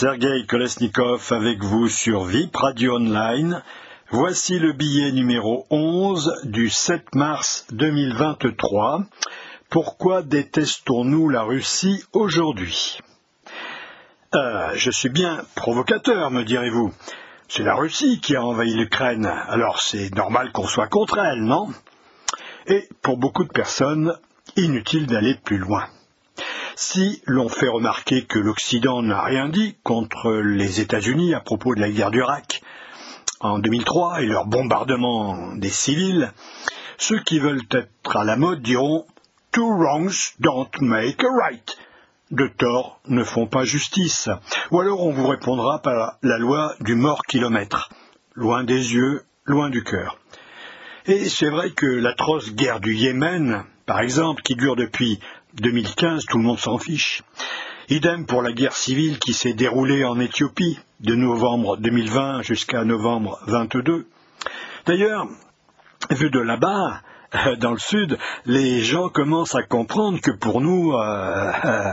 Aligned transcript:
Sergei 0.00 0.46
Kolesnikov 0.46 1.30
avec 1.30 1.62
vous 1.62 1.86
sur 1.86 2.24
VIP 2.24 2.56
Radio 2.56 2.96
Online. 2.96 3.62
Voici 4.08 4.58
le 4.58 4.72
billet 4.72 5.12
numéro 5.12 5.66
11 5.68 6.40
du 6.44 6.70
7 6.70 7.14
mars 7.14 7.66
2023. 7.72 9.04
Pourquoi 9.68 10.22
détestons-nous 10.22 11.28
la 11.28 11.42
Russie 11.42 12.02
aujourd'hui? 12.14 12.98
Euh, 14.34 14.70
Je 14.74 14.90
suis 14.90 15.10
bien 15.10 15.42
provocateur, 15.54 16.30
me 16.30 16.44
direz-vous. 16.44 16.94
C'est 17.48 17.62
la 17.62 17.74
Russie 17.74 18.22
qui 18.22 18.34
a 18.36 18.42
envahi 18.42 18.72
l'Ukraine, 18.72 19.26
alors 19.26 19.82
c'est 19.82 20.14
normal 20.14 20.50
qu'on 20.52 20.66
soit 20.66 20.88
contre 20.88 21.18
elle, 21.18 21.44
non? 21.44 21.68
Et 22.66 22.88
pour 23.02 23.18
beaucoup 23.18 23.44
de 23.44 23.52
personnes, 23.52 24.14
inutile 24.56 25.06
d'aller 25.06 25.34
plus 25.34 25.58
loin. 25.58 25.84
Si 26.82 27.20
l'on 27.26 27.50
fait 27.50 27.68
remarquer 27.68 28.24
que 28.24 28.38
l'Occident 28.38 29.02
n'a 29.02 29.20
rien 29.22 29.50
dit 29.50 29.76
contre 29.82 30.32
les 30.32 30.80
États-Unis 30.80 31.34
à 31.34 31.40
propos 31.40 31.74
de 31.74 31.80
la 31.80 31.90
guerre 31.90 32.10
d'Irak 32.10 32.62
en 33.40 33.58
2003 33.58 34.22
et 34.22 34.26
leur 34.26 34.46
bombardement 34.46 35.54
des 35.56 35.68
civils, 35.68 36.32
ceux 36.96 37.20
qui 37.20 37.38
veulent 37.38 37.66
être 37.70 38.16
à 38.16 38.24
la 38.24 38.36
mode 38.36 38.62
diront 38.62 39.04
Two 39.52 39.70
wrongs 39.76 40.32
don't 40.40 40.70
make 40.80 41.22
a 41.22 41.28
right 41.28 41.76
de 42.30 42.46
tort 42.46 43.02
ne 43.06 43.24
font 43.24 43.46
pas 43.46 43.64
justice. 43.64 44.30
Ou 44.70 44.80
alors 44.80 45.04
on 45.04 45.12
vous 45.12 45.26
répondra 45.26 45.82
par 45.82 46.16
la 46.22 46.38
loi 46.38 46.74
du 46.80 46.94
mort 46.94 47.24
kilomètre, 47.28 47.90
loin 48.34 48.64
des 48.64 48.94
yeux, 48.94 49.22
loin 49.44 49.68
du 49.68 49.84
cœur. 49.84 50.18
Et 51.04 51.28
c'est 51.28 51.50
vrai 51.50 51.72
que 51.72 51.86
l'atroce 51.86 52.54
guerre 52.54 52.80
du 52.80 52.94
Yémen, 52.94 53.64
par 53.84 54.00
exemple, 54.00 54.40
qui 54.42 54.54
dure 54.54 54.76
depuis 54.76 55.20
2015, 55.54 56.24
tout 56.26 56.38
le 56.38 56.44
monde 56.44 56.58
s'en 56.58 56.78
fiche. 56.78 57.22
Idem 57.88 58.26
pour 58.26 58.42
la 58.42 58.52
guerre 58.52 58.76
civile 58.76 59.18
qui 59.18 59.32
s'est 59.32 59.52
déroulée 59.52 60.04
en 60.04 60.20
Éthiopie 60.20 60.78
de 61.00 61.14
novembre 61.14 61.76
2020 61.76 62.42
jusqu'à 62.42 62.84
novembre 62.84 63.40
22. 63.46 64.06
D'ailleurs, 64.86 65.26
vu 66.10 66.30
de 66.30 66.40
là-bas, 66.40 67.00
dans 67.58 67.72
le 67.72 67.78
sud, 67.78 68.18
les 68.46 68.82
gens 68.82 69.08
commencent 69.08 69.54
à 69.54 69.62
comprendre 69.62 70.20
que 70.20 70.30
pour 70.30 70.60
nous, 70.60 70.92
euh, 70.92 71.52
euh, 71.64 71.92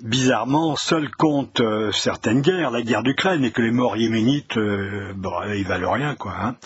bizarrement, 0.00 0.76
seul 0.76 1.10
compte 1.10 1.60
euh, 1.60 1.90
certaines 1.92 2.40
guerres, 2.40 2.70
la 2.70 2.82
guerre 2.82 3.02
d'Ukraine, 3.02 3.44
et 3.44 3.50
que 3.50 3.62
les 3.62 3.70
morts 3.70 3.96
yéménites, 3.96 4.56
ils 4.56 5.66
valent 5.66 5.92
rien, 5.92 6.14
quoi. 6.14 6.34
Hein. 6.40 6.56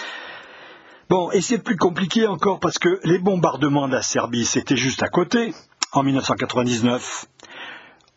Bon, 1.08 1.30
et 1.30 1.42
c'est 1.42 1.58
plus 1.58 1.76
compliqué 1.76 2.26
encore 2.26 2.58
parce 2.58 2.78
que 2.78 3.00
les 3.04 3.18
bombardements 3.18 3.86
de 3.86 3.92
la 3.92 4.02
Serbie, 4.02 4.46
c'était 4.46 4.76
juste 4.76 5.02
à 5.02 5.08
côté, 5.08 5.52
en 5.92 6.02
1999. 6.02 7.26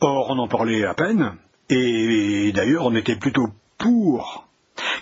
Or, 0.01 0.29
on 0.29 0.39
en 0.39 0.47
parlait 0.47 0.85
à 0.85 0.93
peine, 0.93 1.37
et 1.69 2.51
d'ailleurs, 2.53 2.85
on 2.85 2.95
était 2.95 3.15
plutôt 3.15 3.47
pour. 3.77 4.47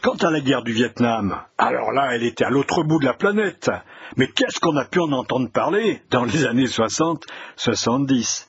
Quant 0.02 0.16
à 0.16 0.30
la 0.30 0.40
guerre 0.40 0.64
du 0.64 0.74
Vietnam, 0.74 1.42
alors 1.58 1.92
là, 1.92 2.10
elle 2.14 2.24
était 2.24 2.44
à 2.44 2.50
l'autre 2.50 2.84
bout 2.84 3.00
de 3.00 3.06
la 3.06 3.14
planète. 3.14 3.72
Mais 4.18 4.28
qu'est-ce 4.28 4.60
qu'on 4.60 4.76
a 4.78 4.86
pu 4.86 5.00
en 5.00 5.12
entendre 5.12 5.50
parler 5.50 6.02
dans 6.12 6.26
les 6.26 6.46
années 6.46 6.66
60-70 6.66 8.48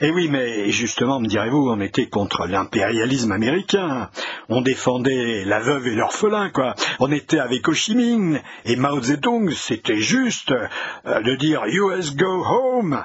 eh 0.00 0.10
oui, 0.12 0.28
mais 0.30 0.70
justement, 0.70 1.18
me 1.18 1.26
direz-vous, 1.26 1.70
on 1.70 1.80
était 1.80 2.06
contre 2.06 2.46
l'impérialisme 2.46 3.32
américain. 3.32 4.10
On 4.48 4.60
défendait 4.60 5.44
la 5.44 5.58
veuve 5.58 5.88
et 5.88 5.94
l'orphelin, 5.96 6.50
quoi. 6.50 6.76
On 7.00 7.10
était 7.10 7.40
avec 7.40 7.66
Ho 7.66 7.72
Chi 7.72 7.96
Minh 7.96 8.40
et 8.64 8.76
Mao 8.76 9.02
Zedong. 9.02 9.50
C'était 9.50 9.96
juste 9.96 10.52
euh, 10.52 11.20
de 11.22 11.34
dire 11.34 11.64
US 11.66 12.14
go 12.14 12.44
home. 12.44 13.02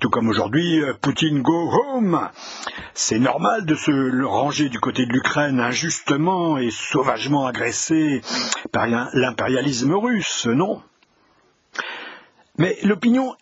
Tout 0.00 0.10
comme 0.10 0.28
aujourd'hui, 0.28 0.82
euh, 0.82 0.94
Poutine 1.00 1.42
go 1.42 1.70
home. 1.70 2.28
C'est 2.92 3.20
normal 3.20 3.64
de 3.64 3.76
se 3.76 4.24
ranger 4.24 4.68
du 4.68 4.80
côté 4.80 5.06
de 5.06 5.12
l'Ukraine 5.12 5.60
injustement 5.60 6.58
et 6.58 6.70
sauvagement 6.72 7.46
agressé 7.46 8.20
par 8.72 8.88
l'impérialisme 8.88 9.94
russe, 9.94 10.46
non? 10.46 10.82
Mais 12.58 12.76
l'opinion 12.82 13.36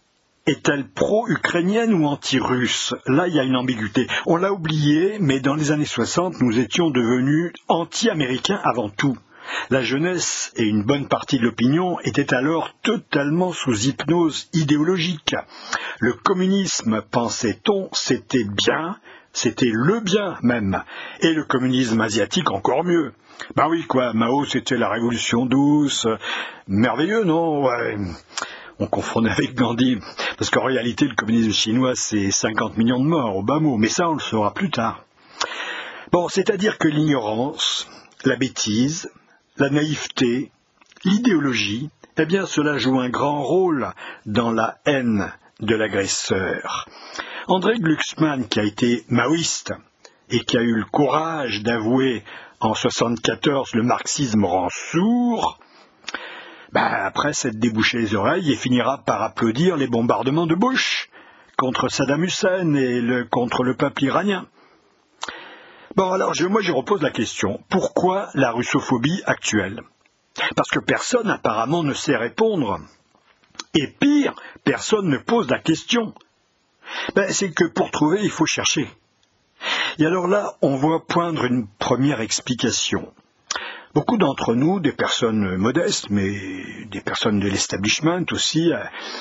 est-elle 0.46 0.86
pro-ukrainienne 0.88 1.94
ou 1.94 2.06
anti-russe? 2.06 2.94
Là, 3.06 3.28
il 3.28 3.34
y 3.34 3.40
a 3.40 3.44
une 3.44 3.56
ambiguïté. 3.56 4.06
On 4.26 4.36
l'a 4.36 4.52
oublié, 4.52 5.16
mais 5.20 5.40
dans 5.40 5.54
les 5.54 5.72
années 5.72 5.84
60, 5.84 6.40
nous 6.40 6.58
étions 6.58 6.90
devenus 6.90 7.52
anti-américains 7.68 8.60
avant 8.62 8.90
tout. 8.90 9.16
La 9.70 9.82
jeunesse 9.82 10.52
et 10.56 10.64
une 10.64 10.84
bonne 10.84 11.08
partie 11.08 11.38
de 11.38 11.44
l'opinion 11.44 11.98
étaient 12.00 12.34
alors 12.34 12.74
totalement 12.82 13.52
sous 13.52 13.86
hypnose 13.86 14.48
idéologique. 14.52 15.34
Le 16.00 16.12
communisme, 16.12 17.02
pensait-on, 17.10 17.88
c'était 17.92 18.44
bien, 18.44 18.98
c'était 19.32 19.70
le 19.72 20.00
bien 20.00 20.36
même, 20.42 20.82
et 21.20 21.32
le 21.32 21.44
communisme 21.44 22.00
asiatique 22.00 22.50
encore 22.50 22.84
mieux. 22.84 23.12
Ben 23.56 23.68
oui, 23.68 23.84
quoi, 23.86 24.12
Mao, 24.12 24.44
c'était 24.44 24.76
la 24.76 24.88
révolution 24.88 25.44
douce, 25.44 26.06
merveilleux, 26.66 27.24
non? 27.24 27.64
Ouais 27.64 27.96
on 28.78 28.86
confondait 28.86 29.30
avec 29.30 29.54
Gandhi, 29.54 29.98
parce 30.38 30.50
qu'en 30.50 30.64
réalité, 30.64 31.06
le 31.06 31.14
communisme 31.14 31.52
chinois, 31.52 31.92
c'est 31.94 32.30
50 32.30 32.76
millions 32.76 33.02
de 33.02 33.08
morts, 33.08 33.36
au 33.36 33.42
bas 33.42 33.60
mot, 33.60 33.76
mais 33.76 33.88
ça, 33.88 34.08
on 34.08 34.14
le 34.14 34.20
saura 34.20 34.54
plus 34.54 34.70
tard. 34.70 35.04
Bon, 36.12 36.28
c'est-à-dire 36.28 36.78
que 36.78 36.88
l'ignorance, 36.88 37.88
la 38.24 38.36
bêtise, 38.36 39.10
la 39.56 39.70
naïveté, 39.70 40.50
l'idéologie, 41.04 41.90
eh 42.16 42.26
bien, 42.26 42.46
cela 42.46 42.78
joue 42.78 43.00
un 43.00 43.08
grand 43.08 43.42
rôle 43.42 43.92
dans 44.26 44.52
la 44.52 44.78
haine 44.86 45.32
de 45.60 45.74
l'agresseur. 45.74 46.86
André 47.48 47.78
Glucksmann, 47.78 48.48
qui 48.48 48.60
a 48.60 48.64
été 48.64 49.04
maoïste 49.08 49.72
et 50.30 50.40
qui 50.40 50.56
a 50.56 50.62
eu 50.62 50.74
le 50.74 50.84
courage 50.84 51.62
d'avouer 51.62 52.24
en 52.60 52.68
1974 52.68 53.74
le 53.74 53.82
marxisme 53.82 54.44
rend 54.44 54.68
sourd, 54.70 55.58
ben, 56.74 56.82
après 56.82 57.32
s'être 57.32 57.60
débouché 57.60 57.98
les 57.98 58.16
oreilles 58.16 58.52
et 58.52 58.56
finira 58.56 58.98
par 58.98 59.22
applaudir 59.22 59.76
les 59.76 59.86
bombardements 59.86 60.48
de 60.48 60.56
Bush 60.56 61.08
contre 61.56 61.88
Saddam 61.88 62.24
Hussein 62.24 62.74
et 62.74 63.00
contre 63.30 63.62
le 63.62 63.76
peuple 63.76 64.02
iranien. 64.02 64.48
Bon, 65.94 66.10
alors 66.10 66.32
moi 66.50 66.60
je 66.62 66.72
repose 66.72 67.00
la 67.00 67.12
question, 67.12 67.60
pourquoi 67.70 68.28
la 68.34 68.50
russophobie 68.50 69.22
actuelle? 69.24 69.82
Parce 70.56 70.70
que 70.70 70.80
personne 70.80 71.30
apparemment 71.30 71.84
ne 71.84 71.94
sait 71.94 72.16
répondre. 72.16 72.80
Et 73.74 73.86
pire, 73.86 74.34
personne 74.64 75.08
ne 75.08 75.18
pose 75.18 75.48
la 75.48 75.60
question. 75.60 76.12
Ben, 77.14 77.32
c'est 77.32 77.52
que 77.52 77.66
pour 77.66 77.92
trouver, 77.92 78.18
il 78.24 78.30
faut 78.30 78.46
chercher. 78.46 78.90
Et 80.00 80.06
alors 80.06 80.26
là, 80.26 80.56
on 80.60 80.74
voit 80.74 81.06
poindre 81.06 81.44
une 81.44 81.68
première 81.78 82.20
explication. 82.20 83.12
Beaucoup 83.94 84.16
d'entre 84.16 84.54
nous, 84.56 84.80
des 84.80 84.90
personnes 84.90 85.56
modestes, 85.56 86.10
mais 86.10 86.36
des 86.90 87.00
personnes 87.00 87.38
de 87.38 87.46
l'establishment 87.46 88.24
aussi, 88.32 88.72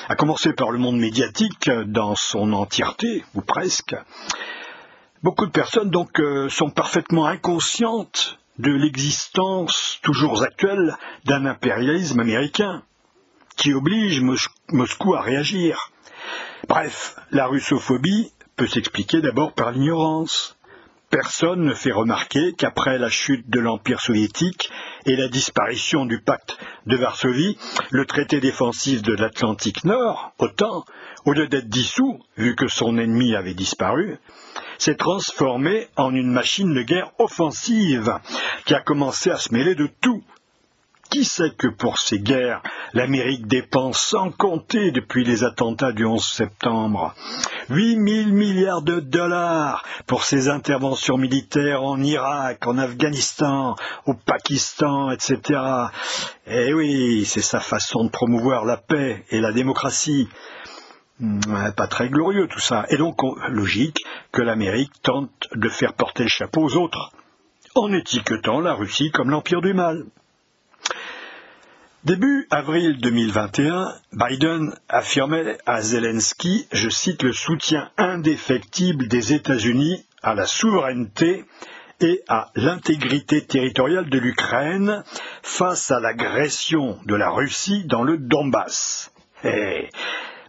à, 0.08 0.16
commencer 0.16 0.52
par 0.52 0.72
le 0.72 0.78
monde 0.78 0.98
médiatique 0.98 1.70
dans 1.86 2.16
son 2.16 2.52
entièreté, 2.52 3.24
ou 3.34 3.40
presque, 3.40 3.94
beaucoup 5.22 5.46
de 5.46 5.52
personnes 5.52 5.90
donc 5.90 6.18
euh, 6.18 6.48
sont 6.48 6.70
parfaitement 6.70 7.26
inconscientes 7.26 8.40
de 8.58 8.72
l'existence 8.72 10.00
toujours 10.02 10.42
actuelle 10.42 10.96
d'un 11.24 11.46
impérialisme 11.46 12.18
américain 12.18 12.82
qui 13.56 13.72
oblige 13.72 14.22
Moscou 14.72 15.14
à 15.14 15.20
réagir. 15.20 15.92
Bref, 16.68 17.16
la 17.30 17.46
russophobie 17.46 18.32
peut 18.56 18.66
s'expliquer 18.66 19.20
d'abord 19.20 19.52
par 19.52 19.70
l'ignorance. 19.70 20.53
Personne 21.14 21.60
ne 21.60 21.74
fait 21.74 21.92
remarquer 21.92 22.54
qu'après 22.54 22.98
la 22.98 23.08
chute 23.08 23.48
de 23.48 23.60
l'Empire 23.60 24.00
soviétique 24.00 24.68
et 25.06 25.14
la 25.14 25.28
disparition 25.28 26.06
du 26.06 26.20
pacte 26.20 26.58
de 26.86 26.96
Varsovie, 26.96 27.56
le 27.92 28.04
traité 28.04 28.40
défensif 28.40 29.00
de 29.00 29.14
l'Atlantique 29.14 29.84
Nord, 29.84 30.32
OTAN, 30.40 30.84
au 31.24 31.32
lieu 31.32 31.46
d'être 31.46 31.68
dissous, 31.68 32.18
vu 32.36 32.56
que 32.56 32.66
son 32.66 32.98
ennemi 32.98 33.36
avait 33.36 33.54
disparu, 33.54 34.18
s'est 34.78 34.96
transformé 34.96 35.86
en 35.96 36.12
une 36.12 36.32
machine 36.32 36.74
de 36.74 36.82
guerre 36.82 37.12
offensive 37.20 38.12
qui 38.64 38.74
a 38.74 38.80
commencé 38.80 39.30
à 39.30 39.36
se 39.36 39.54
mêler 39.54 39.76
de 39.76 39.88
tout, 40.00 40.24
qui 41.14 41.24
sait 41.24 41.52
que 41.56 41.68
pour 41.68 42.00
ces 42.00 42.18
guerres, 42.18 42.60
l'Amérique 42.92 43.46
dépense 43.46 44.00
sans 44.00 44.32
compter 44.32 44.90
depuis 44.90 45.22
les 45.22 45.44
attentats 45.44 45.92
du 45.92 46.04
11 46.04 46.20
septembre? 46.20 47.14
8 47.70 48.24
000 48.24 48.30
milliards 48.30 48.82
de 48.82 48.98
dollars 48.98 49.84
pour 50.08 50.24
ses 50.24 50.48
interventions 50.48 51.16
militaires 51.16 51.84
en 51.84 52.02
Irak, 52.02 52.66
en 52.66 52.78
Afghanistan, 52.78 53.76
au 54.06 54.14
Pakistan, 54.14 55.12
etc. 55.12 55.60
Eh 56.48 56.74
oui, 56.74 57.24
c'est 57.24 57.42
sa 57.42 57.60
façon 57.60 58.02
de 58.06 58.10
promouvoir 58.10 58.64
la 58.64 58.76
paix 58.76 59.24
et 59.30 59.40
la 59.40 59.52
démocratie. 59.52 60.28
Hmm, 61.20 61.38
pas 61.76 61.86
très 61.86 62.08
glorieux 62.08 62.48
tout 62.48 62.58
ça. 62.58 62.86
Et 62.88 62.96
donc, 62.96 63.20
logique 63.50 64.04
que 64.32 64.42
l'Amérique 64.42 65.00
tente 65.00 65.30
de 65.54 65.68
faire 65.68 65.92
porter 65.92 66.24
le 66.24 66.28
chapeau 66.28 66.62
aux 66.64 66.76
autres, 66.76 67.12
en 67.76 67.92
étiquetant 67.92 68.58
la 68.58 68.74
Russie 68.74 69.12
comme 69.12 69.30
l'empire 69.30 69.60
du 69.60 69.74
mal? 69.74 70.06
Début 72.04 72.46
avril 72.50 72.98
2021, 72.98 73.94
Biden 74.12 74.74
affirmait 74.90 75.56
à 75.64 75.80
Zelensky, 75.80 76.68
je 76.70 76.90
cite, 76.90 77.22
le 77.22 77.32
soutien 77.32 77.90
indéfectible 77.96 79.08
des 79.08 79.32
États-Unis 79.32 80.04
à 80.22 80.34
la 80.34 80.44
souveraineté 80.44 81.46
et 82.02 82.20
à 82.28 82.50
l'intégrité 82.56 83.40
territoriale 83.46 84.10
de 84.10 84.18
l'Ukraine 84.18 85.02
face 85.42 85.90
à 85.90 85.98
l'agression 85.98 86.98
de 87.06 87.14
la 87.14 87.30
Russie 87.30 87.84
dans 87.86 88.02
le 88.02 88.18
Donbass. 88.18 89.10
Hey, 89.42 89.88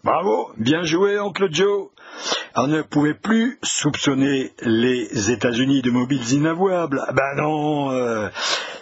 bravo, 0.03 0.51
bien 0.57 0.83
joué, 0.83 1.19
oncle 1.19 1.47
Joe. 1.51 1.87
On 2.57 2.67
ne 2.67 2.81
pouvait 2.81 3.13
plus 3.13 3.59
soupçonner 3.63 4.51
les 4.61 5.31
États-Unis 5.31 5.81
de 5.81 5.91
mobiles 5.91 6.33
inavouables. 6.33 7.01
Ben 7.13 7.35
non, 7.37 7.91
euh, 7.91 8.27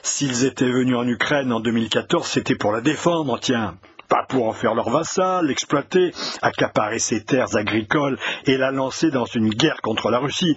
s'ils 0.03 0.45
étaient 0.45 0.69
venus 0.69 0.95
en 0.95 1.07
Ukraine 1.07 1.51
en 1.51 1.59
2014, 1.59 2.27
c'était 2.27 2.55
pour 2.55 2.71
la 2.71 2.81
défendre, 2.81 3.39
tiens 3.39 3.75
pas 4.09 4.25
pour 4.29 4.47
en 4.47 4.53
faire 4.53 4.75
leur 4.75 4.91
vassal, 4.91 5.47
l'exploiter, 5.47 6.11
accaparer 6.43 6.99
ses 6.99 7.23
terres 7.23 7.55
agricoles 7.55 8.19
et 8.45 8.57
la 8.57 8.69
lancer 8.69 9.09
dans 9.09 9.25
une 9.25 9.49
guerre 9.49 9.81
contre 9.81 10.11
la 10.11 10.19
Russie. 10.19 10.55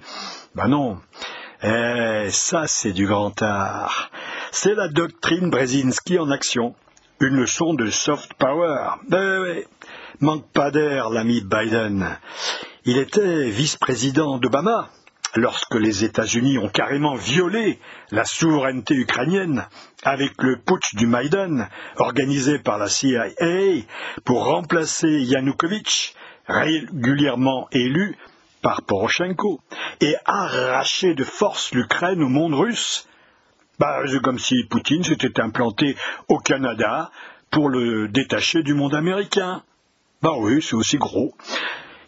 Ben 0.54 0.68
non. 0.68 0.98
Eh, 1.62 2.26
ça 2.28 2.64
c'est 2.66 2.92
du 2.92 3.06
grand 3.06 3.40
art. 3.40 4.10
C'est 4.52 4.74
la 4.74 4.88
doctrine 4.88 5.48
Brzezinski 5.48 6.18
en 6.18 6.30
action. 6.30 6.74
Une 7.20 7.36
leçon 7.36 7.72
de 7.72 7.88
soft 7.88 8.34
power. 8.34 8.90
Ben. 9.08 9.62
Manque 10.20 10.50
pas 10.52 10.70
d'air, 10.70 11.08
l'ami 11.08 11.40
Biden. 11.40 12.18
Il 12.84 12.98
était 12.98 13.48
vice-président 13.48 14.38
d'Obama 14.38 14.90
lorsque 15.36 15.74
les 15.74 16.04
États-Unis 16.04 16.58
ont 16.58 16.68
carrément 16.68 17.14
violé 17.14 17.78
la 18.10 18.24
souveraineté 18.24 18.94
ukrainienne 18.94 19.66
avec 20.02 20.32
le 20.42 20.58
putsch 20.58 20.94
du 20.94 21.06
Maïdan 21.06 21.68
organisé 21.96 22.58
par 22.58 22.78
la 22.78 22.88
CIA 22.88 23.28
pour 24.24 24.44
remplacer 24.44 25.08
Yanukovych, 25.08 26.14
régulièrement 26.48 27.68
élu 27.72 28.16
par 28.62 28.82
Poroshenko, 28.82 29.60
et 30.00 30.16
arracher 30.24 31.14
de 31.14 31.24
force 31.24 31.72
l'Ukraine 31.72 32.22
au 32.22 32.28
monde 32.28 32.54
russe. 32.54 33.06
Bah, 33.78 34.00
c'est 34.06 34.22
comme 34.22 34.38
si 34.38 34.64
Poutine 34.64 35.04
s'était 35.04 35.40
implanté 35.40 35.96
au 36.28 36.38
Canada 36.38 37.10
pour 37.50 37.68
le 37.68 38.08
détacher 38.08 38.62
du 38.62 38.74
monde 38.74 38.94
américain. 38.94 39.62
Bah 40.22 40.34
oui, 40.38 40.62
c'est 40.62 40.74
aussi 40.74 40.96
gros. 40.96 41.34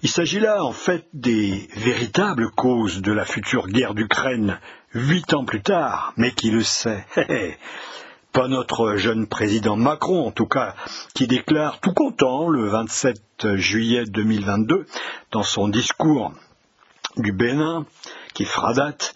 Il 0.02 0.08
s'agit 0.08 0.38
là, 0.38 0.62
en 0.62 0.72
fait, 0.72 1.06
des 1.12 1.68
véritables 1.74 2.50
causes 2.50 3.02
de 3.02 3.12
la 3.12 3.24
future 3.24 3.66
guerre 3.66 3.94
d'Ukraine, 3.94 4.60
huit 4.94 5.34
ans 5.34 5.44
plus 5.44 5.60
tard, 5.60 6.12
mais 6.16 6.30
qui 6.30 6.50
le 6.50 6.62
sait 6.62 7.04
Pas 8.32 8.46
notre 8.46 8.94
jeune 8.94 9.26
président 9.26 9.74
Macron, 9.74 10.26
en 10.26 10.30
tout 10.30 10.46
cas, 10.46 10.76
qui 11.14 11.26
déclare 11.26 11.80
tout 11.80 11.94
content 11.94 12.48
le 12.48 12.68
27 12.68 13.56
juillet 13.56 14.04
2022, 14.04 14.86
dans 15.32 15.42
son 15.42 15.66
discours 15.66 16.32
du 17.16 17.32
Bénin, 17.32 17.84
qui 18.34 18.44
fera 18.44 18.74
date, 18.74 19.14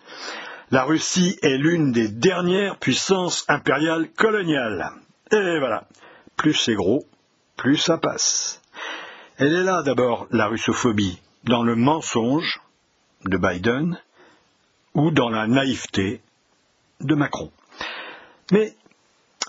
la 0.73 0.83
Russie 0.83 1.39
est 1.43 1.59
l'une 1.59 1.93
des 1.93 2.09
dernières 2.09 2.79
puissances 2.79 3.45
impériales 3.47 4.11
coloniales. 4.11 4.91
Et 5.31 5.59
voilà, 5.59 5.87
plus 6.37 6.55
c'est 6.55 6.75
gros, 6.75 7.05
plus 7.57 7.77
ça 7.77 7.99
passe. 7.99 8.62
Elle 9.45 9.57
est 9.57 9.65
là 9.65 9.83
d'abord, 9.83 10.29
la 10.31 10.47
russophobie, 10.47 11.21
dans 11.43 11.65
le 11.65 11.75
mensonge 11.75 12.61
de 13.25 13.37
Biden 13.37 13.99
ou 14.95 15.11
dans 15.11 15.31
la 15.31 15.49
naïveté 15.49 16.21
de 17.01 17.17
Macron. 17.17 17.51
Mais 18.53 18.77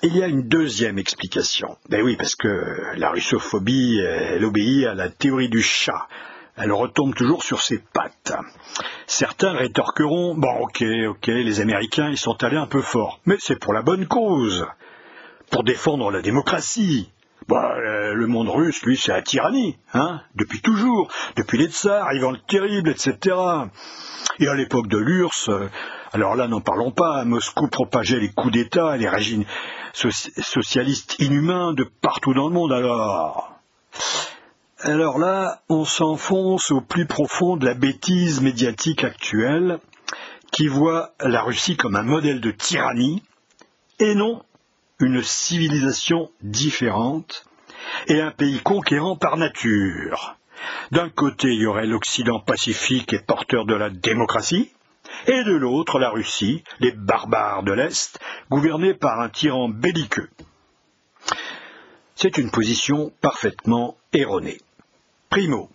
il 0.01 0.17
y 0.17 0.23
a 0.23 0.27
une 0.27 0.47
deuxième 0.47 0.97
explication. 0.97 1.77
Ben 1.89 2.01
oui, 2.01 2.15
parce 2.15 2.33
que 2.33 2.47
la 2.95 3.11
russophobie, 3.11 3.99
elle 3.99 4.43
obéit 4.43 4.87
à 4.87 4.95
la 4.95 5.09
théorie 5.09 5.49
du 5.49 5.61
chat. 5.61 6.07
Elle 6.55 6.71
retombe 6.71 7.13
toujours 7.13 7.43
sur 7.43 7.61
ses 7.61 7.77
pattes. 7.77 8.33
Certains 9.05 9.51
rétorqueront, 9.51 10.33
bon 10.33 10.57
ok, 10.61 10.83
ok, 11.09 11.27
les 11.27 11.61
Américains, 11.61 12.09
ils 12.09 12.17
sont 12.17 12.43
allés 12.43 12.57
un 12.57 12.65
peu 12.65 12.81
fort, 12.81 13.19
mais 13.27 13.35
c'est 13.37 13.59
pour 13.59 13.73
la 13.73 13.83
bonne 13.83 14.07
cause, 14.07 14.65
pour 15.51 15.63
défendre 15.63 16.09
la 16.09 16.23
démocratie, 16.23 17.12
bah, 17.47 17.75
euh, 17.77 18.13
le 18.13 18.27
monde 18.27 18.49
russe, 18.49 18.81
lui, 18.83 18.97
c'est 18.97 19.11
la 19.11 19.21
tyrannie, 19.21 19.77
hein, 19.93 20.21
depuis 20.35 20.61
toujours, 20.61 21.11
depuis 21.35 21.57
les 21.57 21.67
tsars, 21.67 22.13
Ivan 22.13 22.31
le 22.31 22.37
Terrible, 22.47 22.89
etc. 22.89 23.35
Et 24.39 24.47
à 24.47 24.55
l'époque 24.55 24.87
de 24.87 24.97
l'URSS, 24.97 25.49
euh, 25.49 25.69
alors 26.13 26.35
là, 26.35 26.47
n'en 26.47 26.61
parlons 26.61 26.91
pas, 26.91 27.25
Moscou 27.25 27.67
propageait 27.67 28.19
les 28.19 28.31
coups 28.31 28.53
d'État 28.53 28.95
les 28.97 29.09
régimes 29.09 29.45
socialistes 29.93 31.15
inhumains 31.19 31.73
de 31.73 31.83
partout 31.83 32.33
dans 32.33 32.47
le 32.47 32.53
monde, 32.53 32.71
alors. 32.71 33.51
Alors 34.79 35.17
là, 35.17 35.61
on 35.69 35.85
s'enfonce 35.85 36.71
au 36.71 36.81
plus 36.81 37.05
profond 37.05 37.57
de 37.57 37.65
la 37.65 37.73
bêtise 37.73 38.41
médiatique 38.41 39.03
actuelle, 39.03 39.79
qui 40.51 40.67
voit 40.67 41.13
la 41.19 41.41
Russie 41.41 41.77
comme 41.77 41.95
un 41.95 42.03
modèle 42.03 42.41
de 42.41 42.51
tyrannie, 42.51 43.23
et 43.99 44.13
non 44.13 44.43
une 45.03 45.21
civilisation 45.21 46.31
différente 46.41 47.45
et 48.07 48.21
un 48.21 48.31
pays 48.31 48.59
conquérant 48.61 49.17
par 49.17 49.37
nature. 49.37 50.37
D'un 50.91 51.09
côté, 51.09 51.49
il 51.49 51.61
y 51.61 51.65
aurait 51.65 51.85
l'Occident 51.85 52.39
pacifique 52.39 53.13
et 53.13 53.19
porteur 53.19 53.65
de 53.65 53.75
la 53.75 53.89
démocratie, 53.89 54.71
et 55.27 55.43
de 55.43 55.53
l'autre, 55.53 55.99
la 55.99 56.09
Russie, 56.09 56.63
les 56.79 56.91
barbares 56.91 57.63
de 57.63 57.73
l'Est, 57.73 58.19
gouvernés 58.49 58.93
par 58.93 59.19
un 59.19 59.29
tyran 59.29 59.69
belliqueux. 59.69 60.29
C'est 62.15 62.37
une 62.37 62.51
position 62.51 63.11
parfaitement 63.21 63.97
erronée. 64.13 64.59
Primo, 65.29 65.69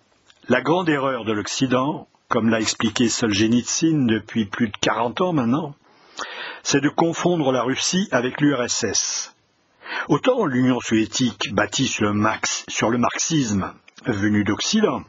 la 0.49 0.63
grande 0.63 0.89
erreur 0.89 1.25
de 1.25 1.33
l'Occident, 1.33 2.09
comme 2.29 2.49
l'a 2.49 2.61
expliqué 2.61 3.09
Solzhenitsyn 3.09 4.07
depuis 4.07 4.47
plus 4.47 4.69
de 4.69 4.77
quarante 4.81 5.21
ans 5.21 5.33
maintenant, 5.33 5.75
c'est 6.63 6.81
de 6.81 6.89
confondre 6.89 7.53
la 7.53 7.63
Russie 7.63 8.09
avec 8.11 8.41
l'URSS. 8.41 9.35
Autant 10.09 10.45
l'Union 10.45 10.81
soviétique, 10.81 11.53
bâtie 11.53 11.87
sur 11.89 12.07
le, 12.07 12.99
marxisme 12.99 13.75
venu 14.05 14.45
d'Occident, 14.45 15.03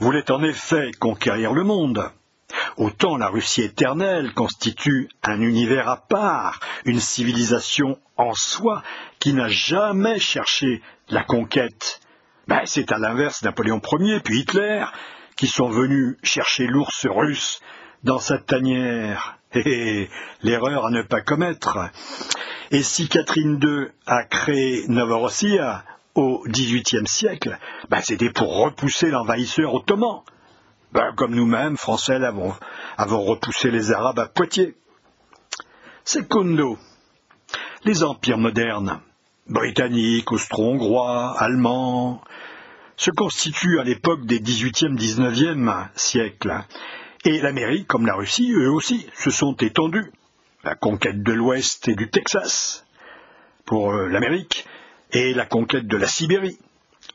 voulait 0.00 0.30
en 0.30 0.42
effet 0.42 0.90
conquérir 0.98 1.52
le 1.52 1.64
monde, 1.64 2.10
autant 2.76 3.16
la 3.16 3.28
Russie 3.28 3.62
éternelle 3.62 4.32
constitue 4.34 5.08
un 5.22 5.40
univers 5.40 5.88
à 5.88 5.96
part, 5.96 6.60
une 6.84 7.00
civilisation 7.00 7.98
en 8.16 8.34
soi 8.34 8.82
qui 9.18 9.32
n'a 9.32 9.48
jamais 9.48 10.18
cherché 10.18 10.82
la 11.08 11.24
conquête. 11.24 12.00
Ben, 12.48 12.62
c'est 12.64 12.92
à 12.92 12.98
l'inverse 12.98 13.42
Napoléon 13.42 13.80
Ier 14.00 14.20
puis 14.20 14.40
Hitler 14.40 14.84
qui 15.36 15.46
sont 15.46 15.68
venus 15.68 16.16
chercher 16.22 16.66
l'ours 16.66 17.06
russe 17.06 17.60
dans 18.02 18.18
sa 18.18 18.38
tanière. 18.38 19.38
L'erreur 20.42 20.86
à 20.86 20.90
ne 20.90 21.02
pas 21.02 21.20
commettre. 21.20 21.78
Et 22.70 22.82
si 22.82 23.08
Catherine 23.08 23.60
II 23.62 23.88
a 24.06 24.24
créé 24.24 24.86
Novorossia 24.88 25.84
au 26.14 26.42
XVIIIe 26.46 27.06
siècle, 27.06 27.58
ben 27.90 28.00
c'était 28.00 28.30
pour 28.30 28.56
repousser 28.56 29.10
l'envahisseur 29.10 29.74
ottoman. 29.74 30.22
Ben, 30.92 31.12
comme 31.16 31.34
nous-mêmes, 31.34 31.76
Français, 31.76 32.22
avons, 32.22 32.54
repoussé 32.98 33.70
les 33.70 33.92
Arabes 33.92 34.18
à 34.18 34.26
Poitiers. 34.26 34.74
Secondo, 36.04 36.78
les 37.84 38.04
empires 38.04 38.38
modernes, 38.38 39.00
britanniques, 39.48 40.32
austro-hongrois, 40.32 41.34
allemands, 41.38 42.22
se 42.96 43.10
constituent 43.10 43.80
à 43.80 43.84
l'époque 43.84 44.26
des 44.26 44.40
XVIIIe, 44.40 44.94
XIXe 44.94 45.70
siècles 45.94 46.64
et 47.24 47.40
l'Amérique, 47.40 47.86
comme 47.86 48.06
la 48.06 48.14
Russie, 48.14 48.52
eux 48.52 48.70
aussi, 48.70 49.06
se 49.14 49.30
sont 49.30 49.54
étendus. 49.54 50.12
La 50.64 50.74
conquête 50.74 51.22
de 51.22 51.32
l'Ouest 51.32 51.88
et 51.88 51.94
du 51.94 52.08
Texas 52.08 52.84
pour 53.64 53.92
euh, 53.92 54.08
l'Amérique 54.08 54.66
et 55.12 55.34
la 55.34 55.46
conquête 55.46 55.86
de 55.86 55.96
la 55.96 56.06
Sibérie 56.06 56.58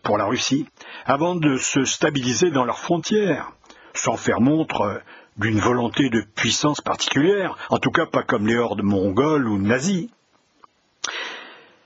pour 0.04 0.18
la 0.18 0.26
Russie, 0.26 0.68
avant 1.06 1.36
de 1.36 1.58
se 1.58 1.86
stabiliser 1.86 2.52
dans 2.52 2.66
leurs 2.66 2.80
frontières, 2.80 3.52
sans 3.94 4.18
faire 4.18 4.42
montre 4.42 4.82
euh, 4.82 5.00
d'une 5.38 5.60
volonté 5.60 6.10
de 6.10 6.22
puissance 6.22 6.82
particulière, 6.82 7.58
en 7.70 7.80
tout 7.80 7.92
cas 7.92 8.06
pas 8.06 8.24
comme 8.24 8.48
les 8.48 8.58
hordes 8.58 8.82
mongoles 8.82 9.48
ou 9.48 9.58
nazies. 9.58 10.10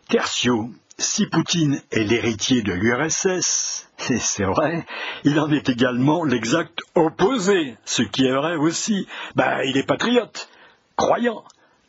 Tertio, 0.09 0.71
si 1.01 1.25
Poutine 1.25 1.81
est 1.91 2.03
l'héritier 2.03 2.61
de 2.61 2.73
l'URSS, 2.73 3.89
et 4.09 4.19
c'est 4.19 4.45
vrai, 4.45 4.85
il 5.23 5.39
en 5.39 5.51
est 5.51 5.67
également 5.69 6.23
l'exact 6.23 6.79
opposé, 6.95 7.75
ce 7.85 8.03
qui 8.03 8.25
est 8.25 8.33
vrai 8.33 8.55
aussi. 8.55 9.07
Ben, 9.35 9.61
il 9.65 9.77
est 9.77 9.87
patriote, 9.87 10.49
croyant, 10.95 11.43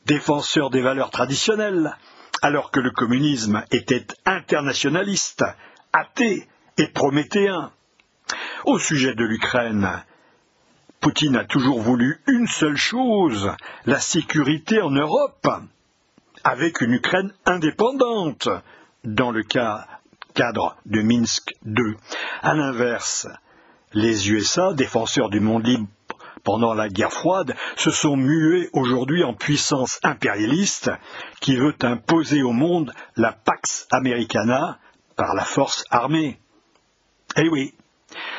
défenseur 0.07 0.71
des 0.71 0.81
valeurs 0.81 1.11
traditionnelles, 1.11 1.97
alors 2.41 2.71
que 2.71 2.81
le 2.81 2.91
communisme 2.91 3.63
était 3.71 4.07
internationaliste, 4.25 5.45
athée 5.93 6.49
et 6.79 6.89
prométhéen. 6.89 7.71
Au 8.65 8.79
sujet 8.79 9.15
de 9.15 9.25
l'Ukraine, 9.25 10.03
Poutine 11.01 11.37
a 11.37 11.45
toujours 11.45 11.81
voulu 11.81 12.21
une 12.27 12.47
seule 12.47 12.77
chose, 12.77 13.51
la 13.85 13.99
sécurité 13.99 14.81
en 14.81 14.91
Europe, 14.91 15.49
avec 16.45 16.81
une 16.81 16.95
Ukraine 16.95 17.33
indépendante, 17.45 18.49
dans 19.05 19.31
le 19.31 19.43
cadre 19.43 20.77
de 20.87 21.03
Minsk 21.03 21.55
II. 21.67 21.97
À 22.43 22.55
l'inverse, 22.55 23.27
les 23.93 24.31
USA, 24.31 24.73
défenseurs 24.73 25.31
du 25.31 25.41
monde 25.41 25.67
libre 25.67 25.89
pendant 26.45 26.75
la 26.75 26.89
guerre 26.89 27.13
froide 27.13 27.55
se 27.77 27.91
sont 27.91 28.17
mués 28.17 28.69
aujourd'hui 28.73 29.23
en 29.23 29.35
puissance 29.35 30.01
impérialiste 30.03 30.91
qui 31.41 31.57
veut 31.57 31.75
imposer 31.83 32.43
au 32.43 32.53
monde 32.53 32.93
la 33.17 33.33
Pax 33.33 33.87
Americana 33.91 34.79
par 35.17 35.35
la 35.35 35.45
force 35.45 35.85
armée. 35.91 36.41
Eh 37.37 37.49
oui, 37.49 37.75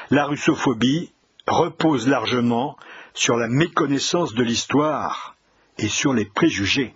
la 0.10 0.26
russophobie 0.26 1.14
repose 1.48 2.08
largement 2.08 2.78
sur 3.14 3.38
la 3.38 3.48
méconnaissance 3.48 4.34
de 4.34 4.44
l'histoire 4.44 5.36
et 5.78 5.88
sur 5.88 6.14
les 6.14 6.26
préjugés. 6.26 6.96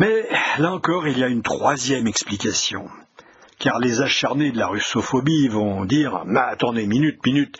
Mais 0.00 0.26
là 0.58 0.72
encore, 0.72 1.06
il 1.06 1.18
y 1.18 1.24
a 1.24 1.28
une 1.28 1.42
troisième 1.42 2.06
explication. 2.06 2.88
Car 3.58 3.78
les 3.78 4.00
acharnés 4.00 4.50
de 4.50 4.56
la 4.56 4.68
russophobie 4.68 5.48
vont 5.48 5.84
dire 5.84 6.22
Mais 6.24 6.40
attendez, 6.40 6.86
minute, 6.86 7.24
minute, 7.26 7.58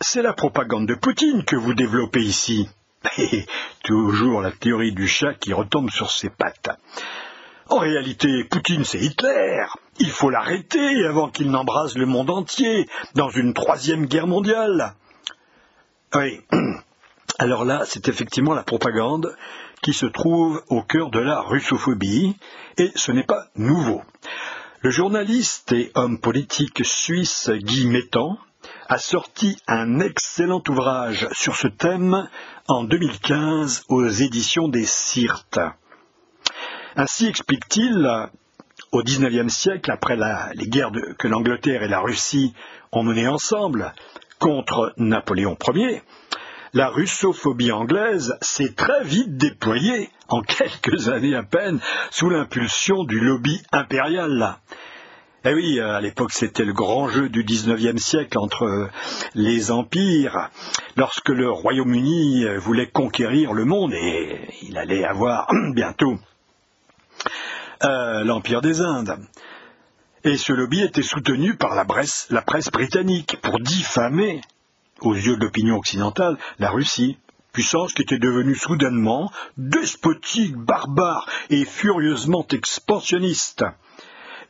c'est 0.00 0.22
la 0.22 0.32
propagande 0.32 0.86
de 0.86 0.94
Poutine 0.94 1.44
que 1.44 1.56
vous 1.56 1.74
développez 1.74 2.22
ici. 2.22 2.68
Et 3.18 3.44
toujours 3.82 4.40
la 4.40 4.52
théorie 4.52 4.92
du 4.92 5.08
chat 5.08 5.34
qui 5.34 5.52
retombe 5.52 5.90
sur 5.90 6.12
ses 6.12 6.30
pattes. 6.30 6.70
En 7.68 7.78
réalité, 7.78 8.44
Poutine, 8.44 8.84
c'est 8.84 9.00
Hitler. 9.00 9.64
Il 9.98 10.10
faut 10.10 10.30
l'arrêter 10.30 11.04
avant 11.04 11.28
qu'il 11.28 11.50
n'embrase 11.50 11.96
le 11.96 12.06
monde 12.06 12.30
entier 12.30 12.86
dans 13.16 13.30
une 13.30 13.52
troisième 13.52 14.06
guerre 14.06 14.28
mondiale. 14.28 14.94
Oui. 16.14 16.40
Alors 17.40 17.64
là, 17.64 17.84
c'est 17.86 18.06
effectivement 18.08 18.52
la 18.52 18.62
propagande 18.62 19.34
qui 19.80 19.94
se 19.94 20.04
trouve 20.04 20.62
au 20.68 20.82
cœur 20.82 21.08
de 21.08 21.20
la 21.20 21.40
russophobie, 21.40 22.36
et 22.76 22.92
ce 22.94 23.12
n'est 23.12 23.24
pas 23.24 23.46
nouveau. 23.56 24.02
Le 24.82 24.90
journaliste 24.90 25.72
et 25.72 25.90
homme 25.94 26.20
politique 26.20 26.84
suisse 26.84 27.48
Guy 27.48 27.86
Mettan 27.86 28.36
a 28.90 28.98
sorti 28.98 29.56
un 29.66 30.00
excellent 30.00 30.62
ouvrage 30.68 31.28
sur 31.32 31.56
ce 31.56 31.68
thème 31.68 32.28
en 32.68 32.84
2015 32.84 33.84
aux 33.88 34.06
éditions 34.06 34.68
des 34.68 34.84
Sirtes. 34.84 35.60
Ainsi 36.94 37.26
explique-t-il, 37.26 38.06
au 38.92 39.02
XIXe 39.02 39.50
siècle, 39.50 39.90
après 39.90 40.18
les 40.52 40.66
guerres 40.66 40.92
que 41.18 41.26
l'Angleterre 41.26 41.84
et 41.84 41.88
la 41.88 42.00
Russie 42.00 42.52
ont 42.92 43.02
menées 43.02 43.28
ensemble 43.28 43.94
contre 44.38 44.92
Napoléon 44.98 45.56
Ier, 45.74 46.02
la 46.72 46.88
russophobie 46.88 47.72
anglaise 47.72 48.36
s'est 48.40 48.74
très 48.74 49.04
vite 49.04 49.36
déployée, 49.36 50.10
en 50.28 50.42
quelques 50.42 51.08
années 51.08 51.34
à 51.34 51.42
peine, 51.42 51.80
sous 52.10 52.30
l'impulsion 52.30 53.04
du 53.04 53.18
lobby 53.18 53.60
impérial. 53.72 54.58
Eh 55.44 55.54
oui, 55.54 55.80
à 55.80 56.00
l'époque 56.00 56.32
c'était 56.32 56.64
le 56.64 56.72
grand 56.72 57.08
jeu 57.08 57.28
du 57.28 57.42
XIXe 57.42 58.00
siècle 58.00 58.38
entre 58.38 58.90
les 59.34 59.70
empires, 59.70 60.50
lorsque 60.96 61.30
le 61.30 61.50
Royaume-Uni 61.50 62.44
voulait 62.58 62.90
conquérir 62.90 63.52
le 63.52 63.64
monde 63.64 63.94
et 63.94 64.48
il 64.62 64.76
allait 64.76 65.04
avoir 65.04 65.50
bientôt 65.74 66.18
euh, 67.84 68.22
l'Empire 68.24 68.60
des 68.60 68.80
Indes. 68.80 69.18
Et 70.22 70.36
ce 70.36 70.52
lobby 70.52 70.82
était 70.82 71.02
soutenu 71.02 71.56
par 71.56 71.74
la 71.74 71.86
presse 71.86 72.70
britannique 72.70 73.38
pour 73.40 73.58
diffamer 73.58 74.42
aux 75.00 75.14
yeux 75.14 75.36
de 75.36 75.44
l'opinion 75.44 75.76
occidentale, 75.76 76.36
la 76.58 76.70
Russie, 76.70 77.18
puissance 77.52 77.92
qui 77.92 78.02
était 78.02 78.18
devenue 78.18 78.54
soudainement 78.54 79.32
despotique, 79.56 80.56
barbare 80.56 81.28
et 81.50 81.64
furieusement 81.64 82.46
expansionniste. 82.50 83.64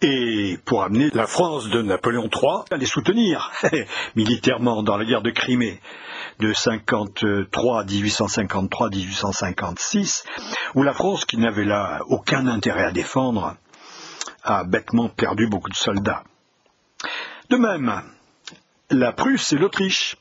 Et 0.02 0.58
pour 0.64 0.82
amener 0.82 1.10
la 1.10 1.26
France 1.26 1.68
de 1.68 1.82
Napoléon 1.82 2.30
III 2.32 2.64
à 2.70 2.78
les 2.78 2.86
soutenir 2.86 3.52
militairement 4.16 4.82
dans 4.82 4.96
la 4.96 5.04
guerre 5.04 5.20
de 5.20 5.28
Crimée 5.30 5.78
de 6.38 6.54
53 6.54 7.84
1853-1856, 7.84 10.24
où 10.74 10.82
la 10.82 10.94
France, 10.94 11.26
qui 11.26 11.36
n'avait 11.36 11.66
là 11.66 12.00
aucun 12.08 12.46
intérêt 12.46 12.84
à 12.84 12.92
défendre, 12.92 13.56
a 14.42 14.64
bêtement 14.64 15.10
perdu 15.10 15.48
beaucoup 15.48 15.68
de 15.68 15.76
soldats. 15.76 16.24
De 17.50 17.56
même, 17.56 18.02
la 18.90 19.12
Prusse 19.12 19.52
et 19.52 19.58
l'Autriche, 19.58 20.16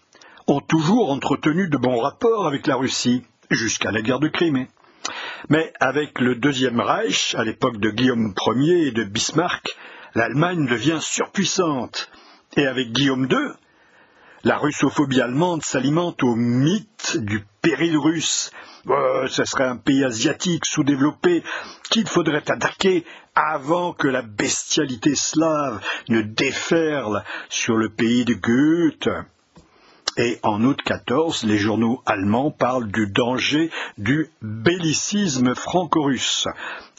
ont 0.49 0.61
toujours 0.61 1.11
entretenu 1.11 1.67
de 1.69 1.77
bons 1.77 1.99
rapports 1.99 2.47
avec 2.47 2.65
la 2.65 2.75
Russie, 2.75 3.23
jusqu'à 3.51 3.91
la 3.91 4.01
guerre 4.01 4.19
de 4.19 4.27
Crimée. 4.27 4.67
Mais 5.49 5.71
avec 5.79 6.19
le 6.19 6.35
Deuxième 6.35 6.79
Reich, 6.79 7.35
à 7.35 7.43
l'époque 7.43 7.77
de 7.77 7.89
Guillaume 7.89 8.33
Ier 8.47 8.87
et 8.87 8.91
de 8.91 9.03
Bismarck, 9.03 9.77
l'Allemagne 10.15 10.65
devient 10.65 10.99
surpuissante. 11.01 12.09
Et 12.57 12.65
avec 12.65 12.91
Guillaume 12.91 13.27
II, 13.29 13.53
la 14.43 14.57
russophobie 14.57 15.21
allemande 15.21 15.63
s'alimente 15.63 16.23
au 16.23 16.35
mythe 16.35 17.17
du 17.17 17.45
péril 17.61 17.97
russe. 17.97 18.51
Oh, 18.87 19.25
ce 19.27 19.43
serait 19.45 19.67
un 19.67 19.77
pays 19.77 20.03
asiatique 20.03 20.65
sous-développé 20.65 21.43
qu'il 21.91 22.07
faudrait 22.07 22.49
attaquer 22.49 23.05
avant 23.35 23.93
que 23.93 24.07
la 24.07 24.23
bestialité 24.23 25.13
slave 25.13 25.81
ne 26.07 26.21
déferle 26.21 27.23
sur 27.49 27.77
le 27.77 27.89
pays 27.89 28.25
de 28.25 28.33
Goethe. 28.33 29.09
Et 30.21 30.37
en 30.43 30.61
août 30.65 30.81
14, 30.83 31.45
les 31.45 31.57
journaux 31.57 32.03
allemands 32.05 32.51
parlent 32.51 32.91
du 32.91 33.07
danger 33.07 33.71
du 33.97 34.29
bellicisme 34.41 35.55
franco-russe, 35.55 36.45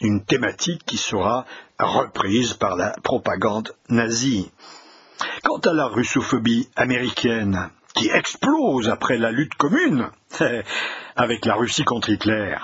une 0.00 0.24
thématique 0.24 0.86
qui 0.86 0.96
sera 0.96 1.44
reprise 1.78 2.54
par 2.54 2.76
la 2.76 2.94
propagande 3.02 3.74
nazie. 3.90 4.50
Quant 5.44 5.58
à 5.58 5.74
la 5.74 5.84
russophobie 5.84 6.70
américaine, 6.76 7.68
qui 7.94 8.08
explose 8.08 8.88
après 8.88 9.18
la 9.18 9.32
lutte 9.32 9.54
commune 9.54 10.08
avec 11.14 11.44
la 11.44 11.56
Russie 11.56 11.84
contre 11.84 12.08
Hitler, 12.08 12.56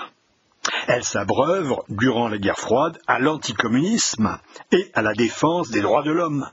elle 0.87 1.03
s'abreuve, 1.03 1.75
durant 1.89 2.29
la 2.29 2.39
guerre 2.39 2.57
froide, 2.57 2.97
à 3.05 3.19
l'anticommunisme 3.19 4.39
et 4.71 4.89
à 4.95 5.03
la 5.03 5.13
défense 5.13 5.69
des 5.69 5.81
droits 5.81 6.01
de 6.01 6.11
l'homme, 6.11 6.49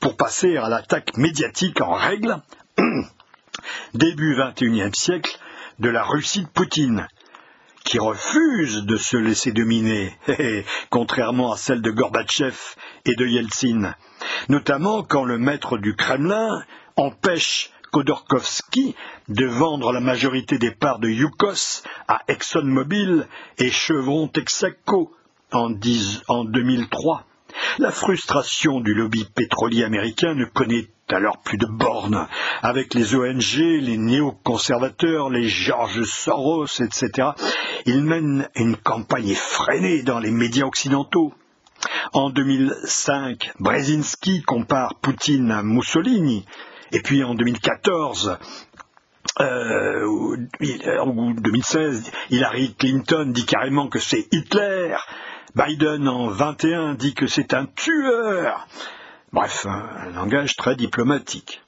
pour 0.00 0.16
passer 0.16 0.56
à 0.56 0.70
l'attaque 0.70 1.18
médiatique 1.18 1.82
en 1.82 1.92
règle 1.92 2.40
début 3.94 4.36
XXIe 4.36 4.90
siècle, 4.94 5.38
de 5.78 5.88
la 5.88 6.04
Russie 6.04 6.42
de 6.42 6.48
Poutine, 6.48 7.08
qui 7.84 7.98
refuse 7.98 8.84
de 8.84 8.96
se 8.96 9.16
laisser 9.16 9.52
dominer, 9.52 10.16
contrairement 10.90 11.52
à 11.52 11.56
celle 11.56 11.82
de 11.82 11.90
Gorbatchev 11.90 12.56
et 13.04 13.14
de 13.14 13.26
Yeltsin, 13.26 13.94
notamment 14.48 15.02
quand 15.02 15.24
le 15.24 15.38
maître 15.38 15.78
du 15.78 15.94
Kremlin 15.94 16.62
empêche 16.96 17.70
Khodorkovsky 17.92 18.96
de 19.28 19.46
vendre 19.46 19.92
la 19.92 20.00
majorité 20.00 20.58
des 20.58 20.72
parts 20.72 20.98
de 20.98 21.08
Yukos 21.08 21.84
à 22.08 22.22
ExxonMobil 22.26 23.28
et 23.58 23.70
Chevron 23.70 24.26
Texaco 24.26 25.12
en, 25.52 25.72
en 26.28 26.44
2003. 26.44 27.24
La 27.78 27.92
frustration 27.92 28.80
du 28.80 28.94
lobby 28.94 29.24
pétrolier 29.32 29.84
américain 29.84 30.34
ne 30.34 30.44
connaît 30.44 30.88
alors 31.10 31.38
plus 31.38 31.58
de 31.58 31.66
bornes, 31.66 32.26
avec 32.62 32.94
les 32.94 33.14
ONG, 33.14 33.56
les 33.56 33.98
néoconservateurs, 33.98 35.30
les 35.30 35.48
George 35.48 36.02
Soros, 36.04 36.80
etc. 36.80 37.30
Ils 37.86 38.02
mènent 38.02 38.48
une 38.56 38.76
campagne 38.76 39.28
effrénée 39.28 40.02
dans 40.02 40.18
les 40.18 40.30
médias 40.30 40.66
occidentaux. 40.66 41.32
En 42.12 42.30
2005, 42.30 43.52
Brzezinski 43.60 44.42
compare 44.42 44.94
Poutine 45.02 45.50
à 45.50 45.62
Mussolini, 45.62 46.46
et 46.92 47.00
puis 47.00 47.22
en 47.24 47.34
2014, 47.34 48.38
euh, 49.40 50.06
ou 50.06 50.36
2016, 51.34 52.10
Hillary 52.30 52.74
Clinton 52.74 53.26
dit 53.34 53.44
carrément 53.44 53.88
que 53.88 53.98
c'est 53.98 54.28
Hitler. 54.32 54.96
Biden 55.54 56.08
en 56.08 56.28
21 56.28 56.94
dit 56.94 57.14
que 57.14 57.26
c'est 57.26 57.54
un 57.54 57.66
tueur. 57.66 58.66
Bref, 59.34 59.66
un 59.66 60.10
langage 60.10 60.54
très 60.54 60.76
diplomatique. 60.76 61.60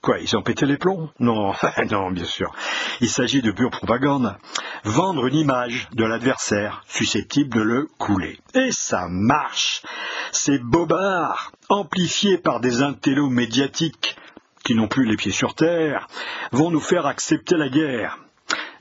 Quoi, 0.00 0.18
ils 0.18 0.36
ont 0.36 0.42
pété 0.42 0.66
les 0.66 0.76
plombs? 0.76 1.08
Non, 1.20 1.54
non, 1.90 2.10
bien 2.10 2.24
sûr. 2.24 2.52
Il 3.00 3.08
s'agit 3.08 3.42
de 3.42 3.52
pure 3.52 3.70
propagande. 3.70 4.36
Vendre 4.82 5.28
une 5.28 5.36
image 5.36 5.88
de 5.92 6.04
l'adversaire 6.04 6.82
susceptible 6.88 7.54
de 7.54 7.60
le 7.60 7.88
couler. 7.96 8.40
Et 8.54 8.72
ça 8.72 9.06
marche. 9.08 9.82
Ces 10.32 10.58
bobards, 10.58 11.52
amplifiés 11.68 12.38
par 12.38 12.58
des 12.58 12.82
intellos 12.82 13.30
médiatiques 13.30 14.16
qui 14.64 14.74
n'ont 14.74 14.88
plus 14.88 15.04
les 15.04 15.16
pieds 15.16 15.30
sur 15.30 15.54
terre, 15.54 16.08
vont 16.50 16.72
nous 16.72 16.80
faire 16.80 17.06
accepter 17.06 17.56
la 17.56 17.68
guerre. 17.68 18.18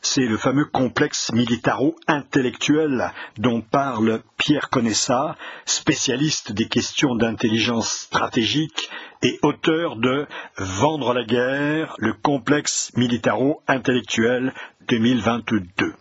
C'est 0.04 0.26
le 0.26 0.38
fameux 0.38 0.66
complexe 0.66 1.32
militaro-intellectuel 1.32 3.14
dont 3.38 3.62
parle 3.62 4.22
Pierre 4.38 4.70
Conessa, 4.70 5.38
spécialiste 5.66 6.52
des 6.52 6.68
questions 6.68 7.16
d'intelligence 7.16 7.90
stratégique 7.90 8.90
et 9.22 9.38
auteur 9.44 9.96
de 9.98 10.26
Vendre 10.58 11.14
la 11.14 11.24
guerre, 11.24 11.96
le 12.00 12.14
complexe 12.14 12.92
militaro-intellectuel 12.96 14.54
2022 14.88 15.94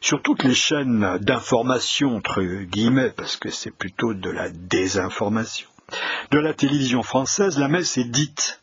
sur 0.00 0.22
toutes 0.22 0.44
les 0.44 0.54
chaînes 0.54 1.18
d'information, 1.18 2.16
entre 2.16 2.40
guillemets, 2.42 3.10
parce 3.10 3.36
que 3.36 3.50
c'est 3.50 3.72
plutôt 3.72 4.14
de 4.14 4.30
la 4.30 4.50
désinformation, 4.50 5.68
de 6.30 6.38
la 6.38 6.54
télévision 6.54 7.02
française, 7.02 7.58
la 7.58 7.66
messe 7.66 7.98
est 7.98 8.04
dite 8.04 8.60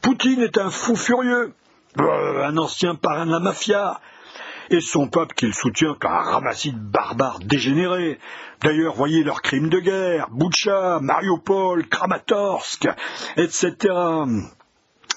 Poutine 0.00 0.40
est 0.40 0.58
un 0.58 0.70
fou 0.70 0.96
furieux, 0.96 1.52
un 1.98 2.56
ancien 2.56 2.94
parrain 2.94 3.26
de 3.26 3.32
la 3.32 3.40
mafia, 3.40 4.00
et 4.70 4.80
son 4.80 5.08
peuple 5.08 5.34
qu'il 5.34 5.52
soutient 5.52 5.94
qu'un 6.00 6.08
ramassis 6.08 6.72
de 6.72 6.78
barbares 6.78 7.40
dégénérés. 7.40 8.18
D'ailleurs, 8.62 8.94
voyez 8.94 9.24
leurs 9.24 9.42
crimes 9.42 9.68
de 9.68 9.80
guerre, 9.80 10.28
Boucha, 10.30 11.00
Mariupol, 11.00 11.88
Kramatorsk, 11.88 12.88
etc. 13.36 13.74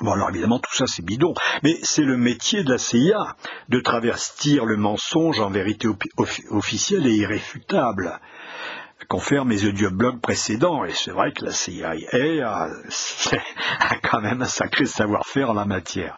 Bon, 0.01 0.11
alors 0.11 0.29
évidemment, 0.31 0.59
tout 0.59 0.73
ça 0.73 0.87
c'est 0.87 1.05
bidon, 1.05 1.35
mais 1.61 1.77
c'est 1.83 2.03
le 2.03 2.17
métier 2.17 2.63
de 2.63 2.71
la 2.71 2.77
CIA 2.79 3.35
de 3.69 3.79
travestir 3.79 4.65
le 4.65 4.75
mensonge 4.75 5.39
en 5.39 5.51
vérité 5.51 5.87
officielle 6.49 7.05
et 7.05 7.13
irréfutable 7.13 8.19
confère 9.07 9.45
mes 9.45 9.65
audioblogs 9.65 10.19
précédents, 10.19 10.85
et 10.85 10.91
c'est 10.93 11.11
vrai 11.11 11.31
que 11.31 11.45
la 11.45 11.51
CIA 11.51 11.93
a, 12.43 12.67
a 13.79 13.95
quand 14.01 14.21
même 14.21 14.41
un 14.41 14.45
sacré 14.45 14.85
savoir-faire 14.85 15.49
en 15.49 15.53
la 15.53 15.65
matière. 15.65 16.17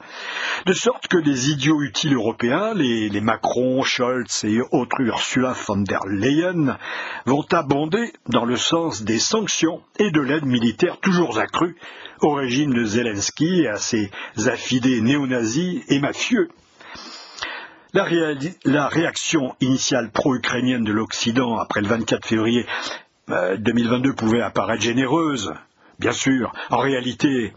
De 0.65 0.73
sorte 0.73 1.07
que 1.07 1.17
les 1.17 1.49
idiots 1.51 1.81
utiles 1.81 2.15
européens, 2.15 2.73
les, 2.73 3.09
les 3.09 3.21
Macron, 3.21 3.83
Scholz 3.83 4.43
et 4.43 4.61
autres 4.71 5.01
Ursula 5.01 5.53
von 5.67 5.77
der 5.77 5.99
Leyen, 6.07 6.77
vont 7.25 7.45
abonder 7.51 8.13
dans 8.27 8.45
le 8.45 8.55
sens 8.55 9.03
des 9.03 9.19
sanctions 9.19 9.81
et 9.99 10.11
de 10.11 10.21
l'aide 10.21 10.45
militaire 10.45 10.99
toujours 10.99 11.37
accrue 11.37 11.75
au 12.21 12.31
régime 12.31 12.73
de 12.73 12.85
Zelensky 12.85 13.61
et 13.61 13.67
à 13.67 13.77
ses 13.77 14.09
affidés 14.45 15.01
néo-nazis 15.01 15.83
et 15.89 15.99
mafieux. 15.99 16.49
La, 17.95 18.89
réaction 18.89 19.55
initiale 19.61 20.11
pro-ukrainienne 20.11 20.83
de 20.83 20.91
l'Occident 20.91 21.57
après 21.57 21.79
le 21.79 21.87
24 21.87 22.27
février 22.27 22.65
2022 23.29 24.09
euh, 24.09 24.13
pouvait 24.13 24.41
apparaître 24.41 24.83
généreuse, 24.83 25.53
bien 25.97 26.11
sûr. 26.11 26.51
En 26.71 26.79
réalité, 26.79 27.53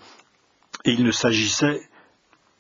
il 0.85 1.03
ne 1.03 1.11
s'agissait 1.11 1.81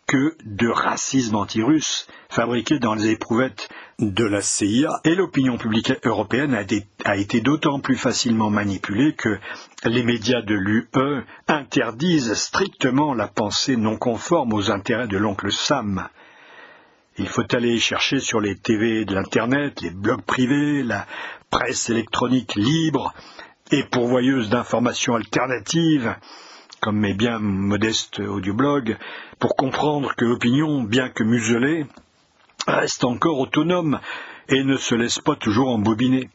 que 0.08 0.34
de 0.44 0.66
racisme 0.66 1.36
anti-russe 1.36 2.08
fabriqué 2.28 2.80
dans 2.80 2.94
les 2.94 3.10
éprouvettes 3.10 3.68
de 4.00 4.24
la 4.24 4.40
CIA 4.40 4.98
et 5.04 5.14
l'opinion 5.14 5.56
publique 5.56 5.92
européenne 6.04 6.54
a, 6.54 6.64
a 7.08 7.16
été 7.16 7.40
d'autant 7.40 7.78
plus 7.78 7.96
facilement 7.96 8.50
manipulée 8.50 9.14
que 9.14 9.38
les 9.84 10.02
médias 10.02 10.42
de 10.42 10.56
l'UE 10.56 10.88
interdisent 11.46 12.34
strictement 12.34 13.14
la 13.14 13.28
pensée 13.28 13.76
non 13.76 13.96
conforme 13.96 14.52
aux 14.52 14.72
intérêts 14.72 15.06
de 15.06 15.16
l'oncle 15.16 15.52
Sam. 15.52 16.08
Il 17.18 17.26
faut 17.26 17.54
aller 17.54 17.80
chercher 17.80 18.20
sur 18.20 18.40
les 18.40 18.56
TV 18.56 19.04
de 19.04 19.12
l'Internet, 19.12 19.80
les 19.80 19.90
blogs 19.90 20.22
privés, 20.22 20.84
la 20.84 21.04
presse 21.50 21.90
électronique 21.90 22.54
libre 22.54 23.12
et 23.72 23.82
pourvoyeuse 23.82 24.48
d'informations 24.48 25.16
alternatives, 25.16 26.14
comme 26.80 26.98
mes 26.98 27.14
bien 27.14 27.40
modestes 27.40 28.20
audioblogs, 28.20 28.96
pour 29.40 29.56
comprendre 29.56 30.14
que 30.14 30.24
l'opinion, 30.24 30.82
bien 30.82 31.08
que 31.08 31.24
muselée, 31.24 31.86
reste 32.68 33.02
encore 33.02 33.40
autonome 33.40 33.98
et 34.48 34.62
ne 34.62 34.76
se 34.76 34.94
laisse 34.94 35.18
pas 35.18 35.34
toujours 35.34 35.70
embobiner. 35.70 36.30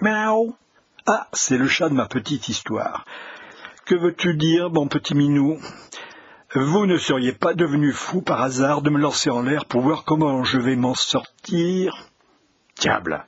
Miaou 0.00 0.56
Ah, 1.06 1.28
c'est 1.34 1.58
le 1.58 1.68
chat 1.68 1.90
de 1.90 1.94
ma 1.94 2.06
petite 2.06 2.48
histoire. 2.48 3.04
Que 3.84 3.94
veux-tu 3.94 4.34
dire, 4.34 4.70
mon 4.70 4.86
petit 4.86 5.14
minou? 5.14 5.58
Vous 6.64 6.86
ne 6.86 6.96
seriez 6.96 7.32
pas 7.32 7.54
devenu 7.54 7.92
fou 7.92 8.22
par 8.22 8.42
hasard 8.42 8.82
de 8.82 8.90
me 8.90 8.98
lancer 8.98 9.30
en 9.30 9.42
l'air 9.42 9.64
pour 9.66 9.82
voir 9.82 10.04
comment 10.04 10.44
je 10.44 10.58
vais 10.58 10.76
m'en 10.76 10.94
sortir? 10.94 12.08
Diable 12.80 13.24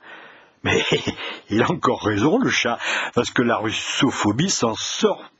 Mais 0.63 0.83
il 1.49 1.61
a 1.61 1.71
encore 1.71 2.03
raison, 2.03 2.39
le 2.39 2.49
chat, 2.49 2.79
parce 3.13 3.31
que 3.31 3.41
la 3.41 3.57
russophobie 3.57 4.49
s'en 4.49 4.75
sort 4.75 5.31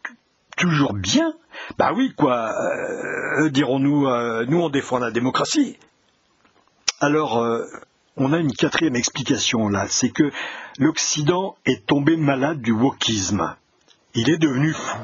toujours 0.57 0.93
bien. 0.93 1.33
Bah 1.77 1.91
oui, 1.95 2.13
quoi, 2.15 2.51
euh, 2.51 3.49
dirons-nous, 3.49 4.07
euh, 4.07 4.45
nous 4.47 4.61
on 4.61 4.69
défend 4.69 4.99
la 4.99 5.11
démocratie. 5.11 5.77
Alors, 6.99 7.39
euh, 7.39 7.65
on 8.17 8.31
a 8.33 8.37
une 8.37 8.53
quatrième 8.53 8.95
explication 8.95 9.69
là, 9.69 9.87
c'est 9.89 10.11
que 10.11 10.31
l'Occident 10.77 11.57
est 11.65 11.85
tombé 11.87 12.15
malade 12.15 12.61
du 12.61 12.71
wokisme. 12.71 13.55
Il 14.13 14.29
est 14.29 14.37
devenu 14.37 14.73
fou 14.73 14.99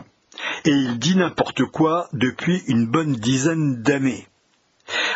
et 0.66 0.72
il 0.72 1.00
dit 1.00 1.16
n'importe 1.16 1.64
quoi 1.66 2.08
depuis 2.14 2.64
une 2.68 2.86
bonne 2.86 3.14
dizaine 3.14 3.82
d'années. 3.82 4.28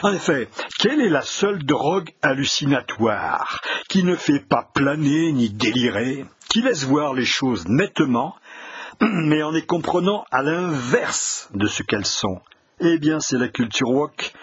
En 0.03 0.13
effet, 0.13 0.49
quelle 0.79 1.01
est 1.01 1.09
la 1.09 1.21
seule 1.21 1.63
drogue 1.63 2.11
hallucinatoire 2.21 3.61
qui 3.87 4.03
ne 4.03 4.15
fait 4.15 4.39
pas 4.39 4.69
planer 4.73 5.31
ni 5.31 5.49
délirer, 5.49 6.25
qui 6.49 6.61
laisse 6.61 6.83
voir 6.83 7.13
les 7.13 7.25
choses 7.25 7.67
nettement, 7.67 8.35
mais 9.01 9.43
en 9.43 9.51
les 9.51 9.65
comprenant 9.65 10.25
à 10.31 10.41
l'inverse 10.41 11.49
de 11.53 11.67
ce 11.67 11.83
qu'elles 11.83 12.05
sont? 12.05 12.41
Eh 12.83 12.97
bien, 12.97 13.19
c'est 13.19 13.37
la 13.37 13.47
culture 13.47 13.89
woke, 13.89 14.33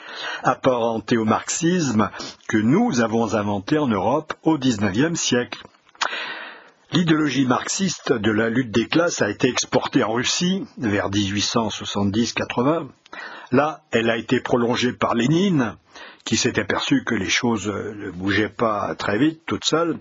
apparentée 0.45 1.17
au 1.17 1.25
marxisme, 1.25 2.09
que 2.49 2.57
nous 2.57 3.01
avons 3.01 3.35
inventée 3.35 3.79
en 3.79 3.88
Europe 3.88 4.33
au 4.45 4.57
XIXe 4.57 5.19
siècle. 5.19 5.61
L'idéologie 6.90 7.44
marxiste 7.44 8.14
de 8.14 8.31
la 8.31 8.48
lutte 8.48 8.70
des 8.70 8.88
classes 8.88 9.20
a 9.20 9.29
été 9.29 9.46
exportée 9.46 10.03
en 10.03 10.12
Russie 10.14 10.64
vers 10.79 11.11
1870-80. 11.11 12.88
Là, 13.53 13.83
elle 13.90 14.09
a 14.09 14.16
été 14.16 14.40
prolongée 14.40 14.94
par 14.94 15.14
Lénine, 15.14 15.77
qui 16.24 16.38
s'est 16.38 16.59
aperçu 16.59 17.05
que 17.05 17.14
les 17.14 17.29
choses 17.29 17.68
ne 17.68 18.11
bougeaient 18.11 18.48
pas 18.48 18.94
très 18.94 19.18
vite, 19.18 19.42
toutes 19.44 19.66
seules. 19.66 19.98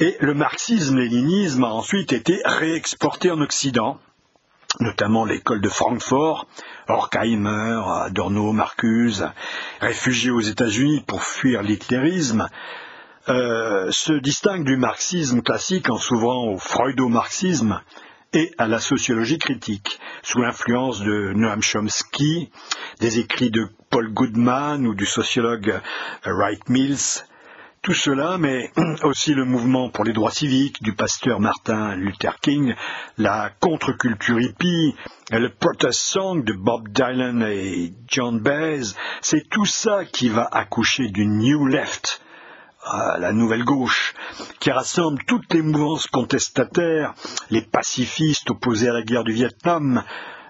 Et 0.00 0.16
le 0.18 0.34
marxisme-léninisme 0.34 1.62
a 1.62 1.72
ensuite 1.72 2.12
été 2.12 2.40
réexporté 2.44 3.30
en 3.30 3.40
Occident, 3.40 4.00
notamment 4.80 5.24
l'école 5.24 5.60
de 5.60 5.68
Francfort, 5.68 6.48
Horkheimer, 6.88 7.82
Adorno, 8.02 8.52
Marcuse, 8.52 9.28
réfugiés 9.80 10.32
aux 10.32 10.40
États-Unis 10.40 11.04
pour 11.06 11.22
fuir 11.22 11.62
l'hitlérisme, 11.62 12.48
euh, 13.28 13.90
se 13.90 14.12
distingue 14.12 14.64
du 14.64 14.76
marxisme 14.76 15.40
classique 15.40 15.88
en 15.88 15.96
s'ouvrant 15.96 16.48
au 16.48 16.58
freudo-marxisme 16.58 17.80
et 18.34 18.50
à 18.58 18.66
la 18.66 18.80
sociologie 18.80 19.38
critique, 19.38 19.98
sous 20.22 20.40
l'influence 20.40 21.00
de 21.00 21.32
Noam 21.34 21.62
Chomsky, 21.62 22.50
des 23.00 23.20
écrits 23.20 23.50
de 23.50 23.68
Paul 23.90 24.12
Goodman 24.12 24.86
ou 24.86 24.94
du 24.94 25.06
sociologue 25.06 25.80
Wright 26.26 26.68
Mills. 26.68 27.24
Tout 27.80 27.94
cela, 27.94 28.38
mais 28.38 28.72
aussi 29.04 29.34
le 29.34 29.44
mouvement 29.44 29.88
pour 29.88 30.04
les 30.04 30.12
droits 30.12 30.30
civiques 30.30 30.82
du 30.82 30.94
pasteur 30.94 31.38
Martin 31.38 31.94
Luther 31.94 32.40
King, 32.40 32.74
la 33.18 33.50
contre-culture 33.60 34.40
hippie, 34.40 34.94
le 35.30 35.48
protest 35.48 36.00
song 36.00 36.42
de 36.44 36.52
Bob 36.52 36.88
Dylan 36.88 37.42
et 37.42 37.92
John 38.08 38.40
Baez, 38.40 38.94
c'est 39.20 39.48
tout 39.48 39.66
ça 39.66 40.04
qui 40.04 40.28
va 40.28 40.48
accoucher 40.50 41.08
du 41.08 41.26
New 41.26 41.66
Left, 41.66 42.23
la 43.18 43.32
nouvelle 43.32 43.64
gauche, 43.64 44.14
qui 44.60 44.70
rassemble 44.70 45.22
toutes 45.26 45.52
les 45.52 45.62
mouvances 45.62 46.06
contestataires, 46.06 47.14
les 47.50 47.62
pacifistes 47.62 48.50
opposés 48.50 48.88
à 48.88 48.92
la 48.92 49.02
guerre 49.02 49.24
du 49.24 49.32
Vietnam, 49.32 50.02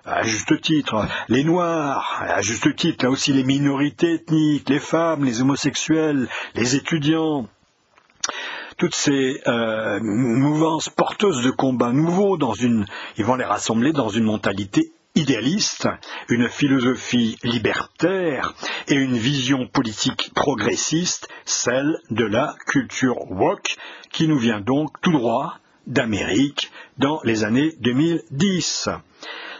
à 0.04 0.22
juste 0.22 0.60
titre, 0.60 1.06
les 1.28 1.44
Noirs, 1.44 2.20
à 2.20 2.42
juste 2.42 2.74
titre, 2.76 3.04
là 3.04 3.10
aussi 3.10 3.32
les 3.32 3.44
minorités 3.44 4.14
ethniques, 4.14 4.68
les 4.68 4.80
femmes, 4.80 5.24
les 5.24 5.40
homosexuels, 5.40 6.28
les 6.54 6.76
étudiants, 6.76 7.48
toutes 8.76 8.94
ces 8.94 9.40
euh, 9.46 10.00
mouvances 10.02 10.88
porteuses 10.88 11.42
de 11.42 11.50
combats 11.50 11.92
nouveaux 11.92 12.36
dans 12.36 12.54
une, 12.54 12.86
ils 13.16 13.24
vont 13.24 13.36
les 13.36 13.44
rassembler 13.44 13.92
dans 13.92 14.08
une 14.08 14.24
mentalité 14.24 14.93
idéaliste, 15.14 15.88
une 16.28 16.48
philosophie 16.48 17.36
libertaire 17.42 18.54
et 18.88 18.94
une 18.94 19.16
vision 19.16 19.66
politique 19.66 20.32
progressiste, 20.34 21.28
celle 21.44 21.98
de 22.10 22.24
la 22.24 22.54
culture 22.66 23.30
woke, 23.30 23.76
qui 24.10 24.28
nous 24.28 24.38
vient 24.38 24.60
donc 24.60 25.00
tout 25.00 25.12
droit 25.12 25.58
d'Amérique 25.86 26.72
dans 26.98 27.20
les 27.24 27.44
années 27.44 27.74
2010. 27.80 28.88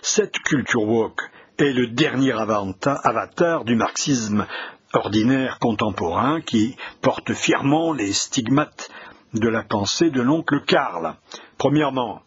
Cette 0.03 0.39
culture 0.41 0.83
woke 0.83 1.21
est 1.59 1.73
le 1.73 1.89
dernier 1.89 2.33
avatar 2.33 3.65
du 3.65 3.77
marxisme 3.77 4.47
ordinaire 4.93 5.59
contemporain 5.61 6.41
qui 6.41 6.77
porte 7.01 7.33
fièrement 7.33 7.93
les 7.93 8.13
stigmates 8.13 8.91
de 9.35 9.49
la 9.49 9.63
pensée 9.63 10.11
de 10.11 10.21
l'oncle 10.21 10.63
Karl. 10.65 11.17
Premièrement, 11.59 12.23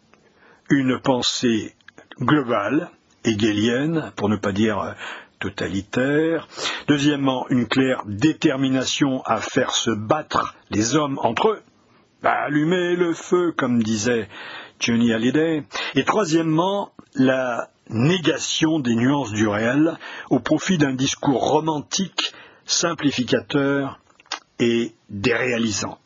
une 0.70 0.98
pensée 1.00 1.74
globale, 2.20 2.90
hegelienne, 3.24 4.12
pour 4.16 4.28
ne 4.28 4.36
pas 4.36 4.52
dire 4.52 4.78
euh, 4.78 4.92
totalitaire. 5.38 6.48
Deuxièmement, 6.86 7.46
une 7.50 7.66
claire 7.66 8.02
détermination 8.06 9.22
à 9.24 9.40
faire 9.40 9.74
se 9.74 9.90
battre 9.90 10.54
les 10.70 10.96
hommes 10.96 11.18
entre 11.22 11.48
eux. 11.48 11.62
Bah, 12.22 12.32
allumer 12.46 12.96
le 12.96 13.14
feu, 13.14 13.52
comme 13.56 13.82
disait 13.82 14.28
Johnny 14.80 15.12
Hallyday. 15.12 15.62
Et 15.94 16.04
troisièmement, 16.04 16.92
la 17.14 17.70
négation 17.90 18.80
des 18.80 18.94
nuances 18.94 19.32
du 19.32 19.46
réel 19.46 19.96
au 20.30 20.40
profit 20.40 20.78
d'un 20.78 20.94
discours 20.94 21.48
romantique, 21.48 22.32
simplificateur 22.66 24.00
et 24.58 24.92
déréalisant. 25.08 25.98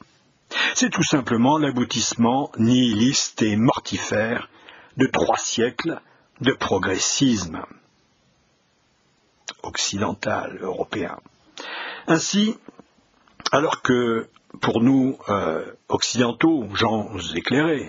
C'est 0.75 0.91
tout 0.91 1.03
simplement 1.03 1.59
l'aboutissement 1.59 2.53
nihiliste 2.59 3.43
et 3.43 3.57
mortifère 3.57 4.49
de 4.97 5.07
trois 5.07 5.39
siècles 5.39 6.01
de 6.43 6.53
progressisme. 6.53 7.63
occidental 9.63 10.59
européen. 10.61 11.17
Ainsi, 12.09 12.59
alors 13.53 13.81
que 13.81 14.29
pour 14.61 14.83
nous, 14.83 15.17
euh, 15.29 15.65
occidentaux, 15.89 16.67
gens 16.75 17.11
éclairés, 17.35 17.89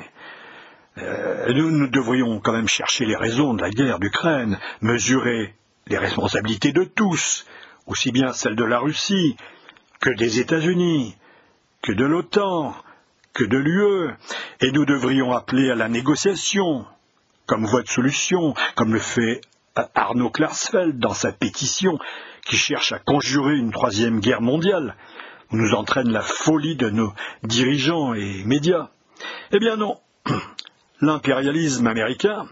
euh, 1.00 1.52
nous, 1.54 1.72
nous 1.72 1.88
devrions 1.88 2.39
quand 2.39 2.54
même 2.54 2.68
chercher 2.68 3.06
les 3.06 3.16
raisons 3.16 3.56
de 3.56 3.62
la 3.62 3.72
guerre 3.72 4.00
d'Ukraine, 4.00 4.60
mesurer 4.82 5.56
les 5.88 5.98
responsabilités 5.98 6.72
de 6.72 6.84
tous, 6.84 7.46
aussi 7.88 8.12
bien 8.12 8.34
celles 8.34 8.56
de 8.56 8.63
la 8.63 8.80
Russie 8.80 9.36
que 10.00 10.12
des 10.12 10.39
États-Unis, 10.39 11.18
que 11.82 11.92
de 11.92 12.06
l'OTAN, 12.06 12.76
que 13.34 13.44
de 13.44 13.58
l'UE, 13.58 14.13
et 14.62 14.72
nous 14.72 14.86
devrions 14.86 15.34
appeler 15.34 15.72
à 15.72 15.76
la 15.76 15.89
négociation 15.89 16.86
comme 17.46 17.66
voie 17.66 17.82
de 17.82 17.88
solution, 17.88 18.54
comme 18.76 18.94
le 18.94 19.00
fait 19.00 19.42
Arnaud 19.96 20.30
Klarsfeld 20.30 21.00
dans 21.00 21.14
sa 21.14 21.32
pétition 21.32 21.98
qui 22.46 22.58
cherche 22.58 22.92
à 22.92 23.00
conjurer 23.00 23.56
une 23.56 23.72
troisième 23.72 24.20
guerre 24.20 24.42
mondiale, 24.42 24.96
où 25.52 25.58
nous 25.58 25.74
entraîne 25.74 26.12
la 26.12 26.22
folie 26.22 26.76
de 26.76 26.90
nos 26.90 27.14
dirigeants 27.44 28.14
et 28.14 28.44
médias. 28.46 28.90
Eh 29.52 29.60
bien 29.60 29.78
non, 29.78 30.00
l'impérialisme 31.02 31.88
américain, 31.88 32.48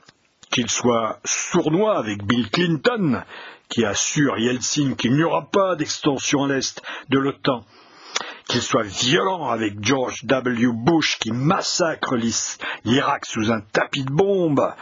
qu'il 0.52 0.70
soit 0.70 1.20
sournois 1.26 1.98
avec 1.98 2.24
Bill 2.24 2.50
Clinton, 2.50 3.24
qui 3.70 3.86
assure 3.86 4.38
Yeltsin 4.38 4.96
qu'il 4.96 5.14
n'y 5.14 5.24
aura 5.24 5.50
pas 5.50 5.76
d'extension 5.76 6.44
à 6.44 6.48
l'Est 6.50 6.82
de 7.10 7.20
l'OTAN, 7.20 7.66
qu'il 8.48 8.62
soit 8.62 8.84
violent 8.84 9.50
avec 9.50 9.84
George 9.84 10.26
W. 10.26 10.68
Bush 10.74 11.18
qui 11.20 11.32
massacre 11.32 12.18
l'Irak 12.86 13.26
sous 13.26 13.52
un 13.52 13.62
tapis 13.62 14.04
de 14.04 14.12
bombes, 14.12 14.74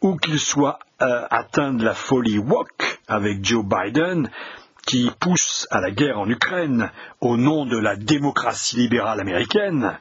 ou 0.00 0.16
qu'il 0.16 0.38
soit 0.38 0.78
euh, 1.02 1.26
atteint 1.30 1.72
de 1.72 1.84
la 1.84 1.94
folie 1.94 2.38
woke 2.38 3.00
avec 3.08 3.44
Joe 3.44 3.64
Biden, 3.64 4.30
qui 4.86 5.10
pousse 5.18 5.66
à 5.70 5.80
la 5.80 5.90
guerre 5.90 6.20
en 6.20 6.28
Ukraine 6.28 6.90
au 7.20 7.36
nom 7.36 7.66
de 7.66 7.76
la 7.76 7.96
démocratie 7.96 8.76
libérale 8.76 9.20
américaine, 9.20 9.98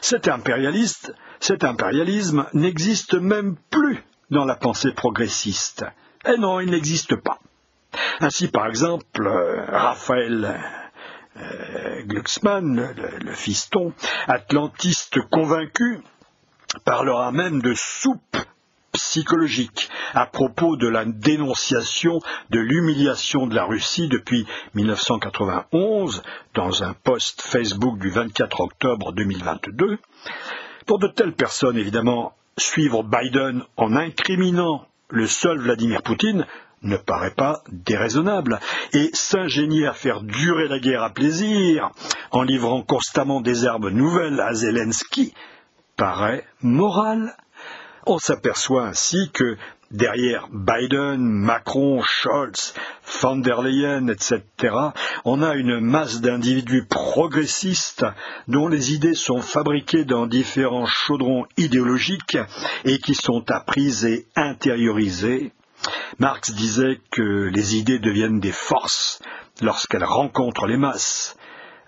cet 0.00 0.28
impérialisme 0.28 2.46
n'existe 2.54 3.14
même 3.14 3.56
plus 3.70 4.04
dans 4.30 4.44
la 4.44 4.54
pensée 4.54 4.92
progressiste. 4.92 5.84
Eh 6.24 6.38
non, 6.38 6.60
il 6.60 6.70
n'existe 6.70 7.16
pas. 7.16 7.38
Ainsi, 8.20 8.48
par 8.48 8.66
exemple, 8.66 9.26
euh, 9.26 9.64
Raphaël 9.68 10.60
euh, 11.40 12.02
Glucksmann, 12.04 12.94
le, 13.20 13.32
fiston, 13.32 13.92
atlantiste 14.26 15.20
convaincu, 15.30 16.00
parlera 16.84 17.32
même 17.32 17.62
de 17.62 17.74
soupe 17.74 18.36
psychologique 18.92 19.88
à 20.14 20.26
propos 20.26 20.76
de 20.76 20.88
la 20.88 21.04
dénonciation 21.04 22.20
de 22.50 22.58
l'humiliation 22.58 23.46
de 23.46 23.54
la 23.54 23.64
Russie 23.64 24.08
depuis 24.08 24.46
1991 24.74 26.22
dans 26.54 26.82
un 26.82 26.94
post 26.94 27.42
Facebook 27.42 27.98
du 27.98 28.10
24 28.10 28.60
octobre 28.60 29.12
2022. 29.12 29.98
Pour 30.86 30.98
de 30.98 31.08
telles 31.08 31.34
personnes, 31.34 31.76
évidemment, 31.76 32.32
suivre 32.56 33.04
Biden 33.04 33.62
en 33.76 33.94
incriminant 33.94 34.86
le 35.10 35.26
seul 35.26 35.58
Vladimir 35.58 36.02
Poutine 36.02 36.46
ne 36.82 36.96
paraît 36.96 37.34
pas 37.34 37.62
déraisonnable, 37.70 38.60
et 38.92 39.10
s'ingénier 39.12 39.86
à 39.86 39.92
faire 39.92 40.22
durer 40.22 40.68
la 40.68 40.78
guerre 40.78 41.02
à 41.02 41.10
plaisir, 41.10 41.90
en 42.30 42.42
livrant 42.42 42.82
constamment 42.82 43.40
des 43.40 43.66
armes 43.66 43.90
nouvelles 43.90 44.40
à 44.40 44.54
Zelensky, 44.54 45.34
paraît 45.96 46.44
moral. 46.62 47.36
On 48.06 48.18
s'aperçoit 48.18 48.86
ainsi 48.86 49.30
que 49.32 49.56
derrière 49.90 50.48
Biden, 50.52 51.20
Macron, 51.20 52.02
Scholz, 52.02 52.74
van 53.20 53.36
der 53.36 53.62
Leyen, 53.62 54.08
etc., 54.08 54.42
on 55.24 55.42
a 55.42 55.54
une 55.54 55.80
masse 55.80 56.20
d'individus 56.20 56.86
progressistes 56.86 58.04
dont 58.48 58.68
les 58.68 58.92
idées 58.92 59.14
sont 59.14 59.40
fabriquées 59.40 60.04
dans 60.04 60.26
différents 60.26 60.86
chaudrons 60.86 61.46
idéologiques 61.56 62.38
et 62.84 62.98
qui 62.98 63.14
sont 63.14 63.50
apprises 63.50 64.04
et 64.04 64.26
intériorisées 64.36 65.52
Marx 66.18 66.52
disait 66.52 67.00
que 67.10 67.48
les 67.52 67.76
idées 67.76 67.98
deviennent 67.98 68.40
des 68.40 68.52
forces 68.52 69.20
lorsqu'elles 69.60 70.04
rencontrent 70.04 70.66
les 70.66 70.76
masses. 70.76 71.36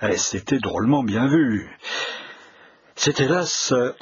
Et 0.03 0.17
c'était 0.17 0.59
drôlement 0.59 1.03
bien 1.03 1.27
vu. 1.27 1.69
C'est 2.97 3.21
hélas 3.21 3.73
euh, 3.73 3.95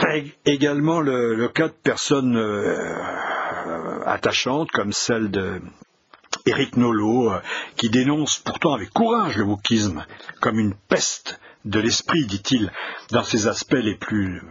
également 0.45 1.01
le, 1.01 1.49
cas 1.49 1.69
de 1.69 1.73
personnes 1.73 2.37
euh, 2.37 4.03
attachantes 4.07 4.71
comme 4.73 4.93
celle 4.93 5.31
de 5.31 5.61
Éric 6.47 6.77
Nolot, 6.77 7.33
euh, 7.33 7.39
qui 7.77 7.91
dénonce 7.91 8.39
pourtant 8.39 8.75
avec 8.75 8.91
courage 8.91 9.37
le 9.37 9.45
wokisme 9.45 10.05
comme 10.41 10.59
une 10.59 10.75
peste 10.75 11.39
de 11.69 11.81
l'esprit, 11.81 12.27
dit-il, 12.27 12.73
dans 13.11 13.23
ses 13.23 13.47
aspects 13.47 13.73
les 13.75 13.95
plus, 13.95 14.43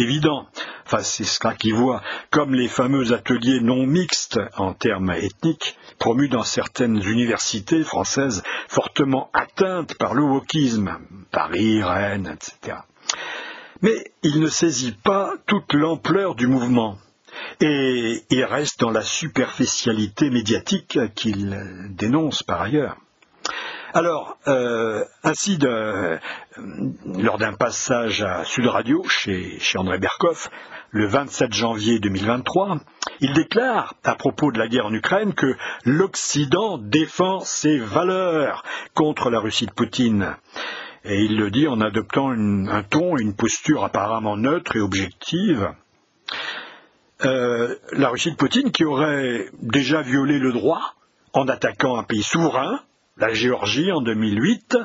évidents. 0.00 0.46
Enfin, 0.84 1.02
c'est 1.02 1.24
ce 1.24 1.38
qu'il 1.58 1.74
voit, 1.74 2.02
comme 2.30 2.54
les 2.54 2.68
fameux 2.68 3.12
ateliers 3.12 3.60
non 3.60 3.86
mixtes 3.86 4.40
en 4.56 4.74
termes 4.74 5.12
ethniques, 5.12 5.76
promus 5.98 6.28
dans 6.28 6.42
certaines 6.42 7.02
universités 7.02 7.82
françaises 7.82 8.42
fortement 8.68 9.30
atteintes 9.32 9.94
par 9.94 10.14
le 10.14 10.22
wokisme, 10.22 10.98
Paris, 11.30 11.82
Rennes, 11.82 12.34
etc. 12.34 12.78
Mais 13.82 14.12
il 14.22 14.40
ne 14.40 14.48
saisit 14.48 14.96
pas 15.04 15.34
toute 15.46 15.72
l'ampleur 15.72 16.34
du 16.34 16.46
mouvement 16.46 16.98
et 17.60 18.22
il 18.30 18.44
reste 18.44 18.80
dans 18.80 18.90
la 18.90 19.02
superficialité 19.02 20.30
médiatique 20.30 20.98
qu'il 21.14 21.90
dénonce 21.90 22.42
par 22.42 22.62
ailleurs. 22.62 22.96
Alors, 23.96 24.36
euh, 24.46 25.06
ainsi, 25.24 25.58
lors 25.58 27.38
d'un 27.38 27.54
passage 27.54 28.20
à 28.20 28.44
Sud 28.44 28.66
Radio 28.66 29.02
chez, 29.08 29.58
André 29.74 29.96
Berkoff, 29.96 30.50
le 30.90 31.06
27 31.06 31.54
janvier 31.54 31.98
2023, 31.98 32.76
il 33.20 33.32
déclare 33.32 33.94
à 34.04 34.14
propos 34.14 34.52
de 34.52 34.58
la 34.58 34.68
guerre 34.68 34.84
en 34.84 34.92
Ukraine 34.92 35.32
que 35.32 35.56
l'Occident 35.86 36.76
défend 36.76 37.40
ses 37.40 37.78
valeurs 37.78 38.64
contre 38.92 39.30
la 39.30 39.40
Russie 39.40 39.64
de 39.64 39.72
Poutine. 39.72 40.36
Et 41.06 41.24
il 41.24 41.38
le 41.38 41.50
dit 41.50 41.66
en 41.66 41.80
adoptant 41.80 42.32
un 42.32 42.82
ton 42.82 43.16
et 43.16 43.22
une 43.22 43.34
posture 43.34 43.82
apparemment 43.82 44.36
neutre 44.36 44.76
et 44.76 44.80
objective. 44.80 45.70
Euh, 47.24 47.74
la 47.92 48.10
Russie 48.10 48.32
de 48.32 48.36
Poutine 48.36 48.72
qui 48.72 48.84
aurait 48.84 49.46
déjà 49.62 50.02
violé 50.02 50.38
le 50.38 50.52
droit 50.52 50.82
en 51.32 51.48
attaquant 51.48 51.96
un 51.96 52.02
pays 52.02 52.22
souverain, 52.22 52.82
la 53.16 53.32
Géorgie 53.32 53.90
en 53.92 54.00
2008, 54.02 54.76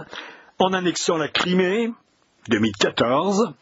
en 0.59 0.73
annexant 0.73 1.17
la 1.17 1.27
Crimée 1.27 1.91
2014, 2.49 3.53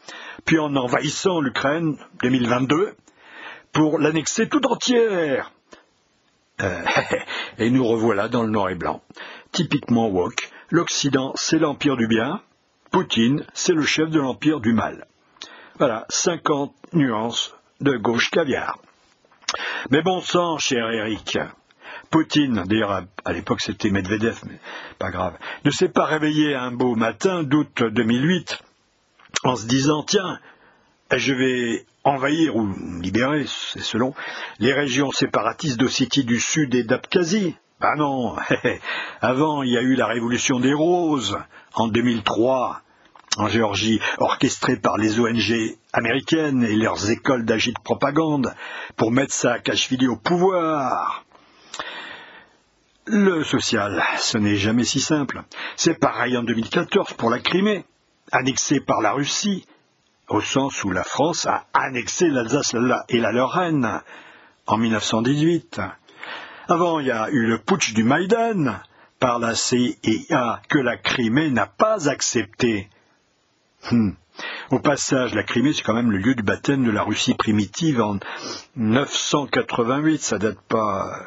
puis 0.44 0.58
en 0.58 0.74
envahissant 0.76 1.40
l'Ukraine 1.40 1.96
2022 2.22 2.94
pour 3.72 3.98
l'annexer 3.98 4.48
tout 4.48 4.64
entière. 4.66 5.52
Euh, 6.60 6.82
et 7.58 7.70
nous 7.70 7.86
revoilà 7.86 8.28
dans 8.28 8.42
le 8.42 8.50
noir 8.50 8.70
et 8.70 8.74
blanc. 8.74 9.02
Typiquement 9.52 10.08
woke, 10.08 10.50
l'Occident 10.70 11.32
c'est 11.34 11.58
l'empire 11.58 11.96
du 11.96 12.06
bien, 12.06 12.42
Poutine 12.90 13.44
c'est 13.54 13.72
le 13.72 13.82
chef 13.82 14.10
de 14.10 14.20
l'empire 14.20 14.60
du 14.60 14.72
mal. 14.72 15.06
Voilà, 15.78 16.06
50 16.10 16.74
nuances 16.92 17.54
de 17.80 17.96
gauche 17.96 18.30
caviar. 18.30 18.78
Mais 19.90 20.02
bon 20.02 20.20
sang, 20.20 20.58
cher 20.58 20.90
Eric, 20.90 21.38
Poutine, 22.10 22.64
d'ailleurs 22.66 23.04
à, 23.24 23.32
l'époque 23.32 23.60
c'était 23.60 23.90
Medvedev, 23.90 24.40
mais 24.46 24.58
pas 24.98 25.10
grave, 25.10 25.38
ne 25.64 25.70
s'est 25.70 25.88
pas 25.88 26.06
réveillé 26.06 26.54
un 26.54 26.72
beau 26.72 26.96
matin 26.96 27.44
d'août 27.44 27.84
2008 27.84 28.58
en 29.44 29.54
se 29.54 29.66
disant 29.66 30.02
tiens, 30.02 30.40
je 31.12 31.32
vais 31.32 31.86
envahir 32.02 32.56
ou 32.56 32.68
libérer, 33.00 33.44
c'est 33.46 33.82
selon, 33.82 34.14
les 34.58 34.72
régions 34.72 35.12
séparatistes 35.12 35.78
d'Ossétie 35.78 36.24
du 36.24 36.40
Sud 36.40 36.74
et 36.74 36.82
d'Abkhazie. 36.82 37.56
Ah 37.80 37.94
non, 37.96 38.36
avant 39.20 39.62
il 39.62 39.70
y 39.72 39.78
a 39.78 39.82
eu 39.82 39.94
la 39.94 40.06
révolution 40.06 40.60
des 40.60 40.74
roses 40.74 41.38
en 41.74 41.88
2003 41.88 42.82
en 43.36 43.48
Géorgie, 43.48 44.00
orchestrée 44.18 44.76
par 44.76 44.98
les 44.98 45.20
ONG 45.20 45.76
américaines 45.92 46.64
et 46.64 46.74
leurs 46.74 47.10
écoles 47.10 47.44
d'agite 47.44 47.78
propagande 47.78 48.52
pour 48.96 49.12
mettre 49.12 49.32
Saakashvili 49.32 50.08
au 50.08 50.16
pouvoir. 50.16 51.24
Le 53.12 53.42
social, 53.42 54.00
ce 54.20 54.38
n'est 54.38 54.54
jamais 54.54 54.84
si 54.84 55.00
simple. 55.00 55.42
C'est 55.74 55.98
pareil 55.98 56.36
en 56.36 56.44
2014 56.44 57.14
pour 57.14 57.28
la 57.28 57.40
Crimée, 57.40 57.84
annexée 58.30 58.78
par 58.78 59.00
la 59.00 59.10
Russie, 59.10 59.66
au 60.28 60.40
sens 60.40 60.84
où 60.84 60.92
la 60.92 61.02
France 61.02 61.44
a 61.44 61.66
annexé 61.72 62.28
l'Alsace 62.28 62.72
et 63.08 63.18
la 63.18 63.32
Lorraine 63.32 64.00
en 64.68 64.76
1918. 64.76 65.80
Avant, 66.68 67.00
il 67.00 67.08
y 67.08 67.10
a 67.10 67.28
eu 67.30 67.46
le 67.46 67.58
putsch 67.58 67.94
du 67.94 68.04
Maïdan 68.04 68.78
par 69.18 69.40
la 69.40 69.56
CIA 69.56 70.62
que 70.68 70.78
la 70.78 70.96
Crimée 70.96 71.50
n'a 71.50 71.66
pas 71.66 72.08
accepté. 72.08 72.88
Hmm. 73.90 74.10
Au 74.70 74.78
passage, 74.78 75.34
la 75.34 75.42
Crimée, 75.42 75.72
c'est 75.72 75.82
quand 75.82 75.94
même 75.94 76.12
le 76.12 76.18
lieu 76.18 76.36
du 76.36 76.44
baptême 76.44 76.84
de 76.84 76.92
la 76.92 77.02
Russie 77.02 77.34
primitive 77.34 78.00
en 78.00 78.20
988. 78.76 80.22
Ça 80.22 80.38
date 80.38 80.60
pas 80.68 81.26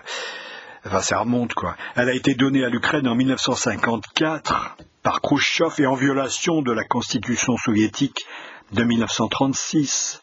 enfin 0.86 1.02
ça 1.02 1.20
remonte 1.20 1.54
quoi. 1.54 1.76
Elle 1.96 2.10
a 2.10 2.14
été 2.14 2.36
donnée 2.36 2.64
à 2.64 2.70
l'Ukraine 2.70 3.08
en 3.08 3.16
1954 3.16 4.78
par 5.04 5.22
Khrushchev 5.22 5.76
et 5.80 5.86
en 5.86 5.96
violation 5.96 6.62
de 6.62 6.72
la 6.72 6.86
constitution 6.86 7.58
soviétique 7.58 8.26
de 8.72 8.84
1936, 8.84 10.22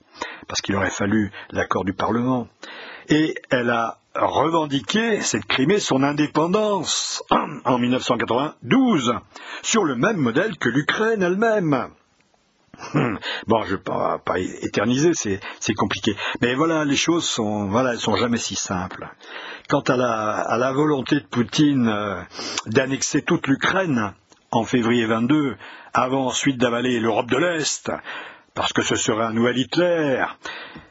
parce 0.48 0.60
qu'il 0.60 0.74
aurait 0.74 0.90
fallu 0.90 1.30
l'accord 1.50 1.84
du 1.84 1.92
Parlement. 1.92 2.48
Et 3.08 3.34
elle 3.50 3.70
a 3.70 3.98
revendiqué, 4.14 5.20
cette 5.20 5.44
Crimée, 5.44 5.78
son 5.78 6.02
indépendance 6.02 7.22
en 7.64 7.78
1992, 7.78 9.14
sur 9.62 9.84
le 9.84 9.94
même 9.94 10.16
modèle 10.16 10.56
que 10.58 10.68
l'Ukraine 10.68 11.22
elle-même. 11.22 11.90
Bon, 13.46 13.62
je 13.64 13.72
ne 13.72 13.76
vais 13.76 13.82
pas, 13.82 14.38
éterniser, 14.62 15.12
c'est 15.14 15.74
compliqué. 15.74 16.16
Mais 16.40 16.54
voilà, 16.54 16.84
les 16.84 16.96
choses 16.96 17.28
sont, 17.28 17.68
voilà, 17.68 17.92
elles 17.92 18.00
sont 18.00 18.16
jamais 18.16 18.38
si 18.38 18.56
simples. 18.56 19.08
Quant 19.68 19.80
à 19.80 19.96
la, 19.96 20.40
à 20.40 20.58
la 20.58 20.72
volonté 20.72 21.16
de 21.16 21.26
Poutine 21.26 21.88
euh, 21.88 22.20
d'annexer 22.66 23.22
toute 23.22 23.46
l'Ukraine 23.46 24.14
en 24.50 24.64
février 24.64 25.06
22, 25.06 25.56
avant 25.92 26.26
ensuite 26.26 26.58
d'avaler 26.58 26.98
l'Europe 26.98 27.30
de 27.30 27.36
l'Est, 27.36 27.90
parce 28.54 28.72
que 28.72 28.82
ce 28.82 28.96
serait 28.96 29.24
un 29.24 29.32
nouvel 29.32 29.58
Hitler, 29.58 30.24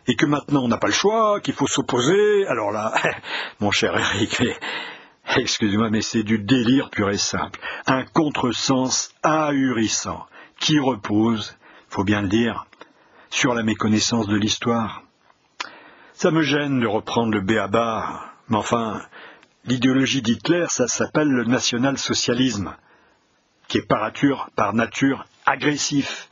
et 0.08 0.16
que 0.16 0.26
maintenant 0.26 0.64
on 0.64 0.68
n'a 0.70 0.78
pas 0.78 0.88
le 0.88 0.94
choix, 0.94 1.42
qu'il 1.42 1.54
faut 1.54 1.68
s'opposer, 1.68 2.48
alors 2.48 2.72
là, 2.72 2.94
mon 3.60 3.72
cher 3.72 3.98
Eric, 3.98 4.42
excusez-moi, 5.36 5.90
mais 5.90 6.02
c'est 6.02 6.24
du 6.24 6.40
délire 6.40 6.90
pur 6.90 7.10
et 7.10 7.18
simple, 7.18 7.60
un 7.86 8.06
contresens 8.06 9.14
ahurissant, 9.24 10.26
qui 10.60 10.80
repose 10.80 11.58
faut 11.90 12.04
bien 12.04 12.22
le 12.22 12.28
dire, 12.28 12.66
sur 13.30 13.54
la 13.54 13.64
méconnaissance 13.64 14.28
de 14.28 14.38
l'histoire. 14.38 15.04
Ça 16.14 16.32
me 16.32 16.42
gêne 16.42 16.80
de 16.80 16.88
reprendre 16.88 17.34
le 17.34 17.42
béaba, 17.42 18.34
mais 18.48 18.58
enfin, 18.58 19.02
l'idéologie 19.66 20.22
d'Hitler, 20.22 20.66
ça 20.70 20.88
s'appelle 20.88 21.30
le 21.30 21.46
national-socialisme, 21.46 22.76
qui 23.68 23.78
est 23.78 23.88
par 23.88 24.02
nature, 24.02 24.50
par 24.56 24.74
nature 24.74 25.26
agressif 25.46 26.30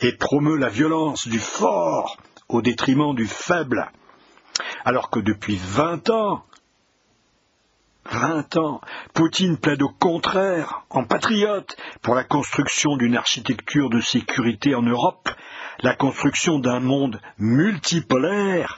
et 0.00 0.12
promeut 0.12 0.56
la 0.56 0.68
violence 0.68 1.28
du 1.28 1.38
fort 1.38 2.16
au 2.48 2.62
détriment 2.62 3.14
du 3.14 3.26
faible. 3.26 3.90
Alors 4.84 5.10
que 5.10 5.20
depuis 5.20 5.56
vingt 5.56 6.08
ans, 6.10 6.44
Vingt 8.04 8.56
ans, 8.56 8.80
Poutine 9.14 9.58
plaide 9.58 9.82
au 9.82 9.90
contraire, 9.90 10.84
en 10.90 11.04
patriote, 11.04 11.76
pour 12.02 12.14
la 12.14 12.24
construction 12.24 12.96
d'une 12.96 13.16
architecture 13.16 13.90
de 13.90 14.00
sécurité 14.00 14.74
en 14.74 14.82
Europe, 14.82 15.28
la 15.80 15.94
construction 15.94 16.58
d'un 16.58 16.80
monde 16.80 17.20
multipolaire, 17.38 18.76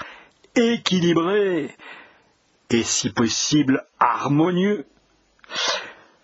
équilibré 0.54 1.74
et, 2.70 2.82
si 2.82 3.10
possible, 3.10 3.84
harmonieux. 3.98 4.86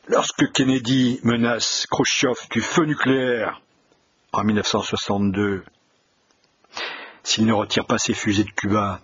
Lorsque 0.08 0.50
Kennedy 0.52 1.20
menace 1.22 1.86
Khrushchev 1.90 2.36
du 2.50 2.60
feu 2.60 2.84
nucléaire 2.84 3.60
en 4.32 4.44
1962, 4.44 5.64
s'il 7.22 7.46
ne 7.46 7.52
retire 7.52 7.86
pas 7.86 7.98
ses 7.98 8.14
fusées 8.14 8.44
de 8.44 8.50
Cuba, 8.50 9.00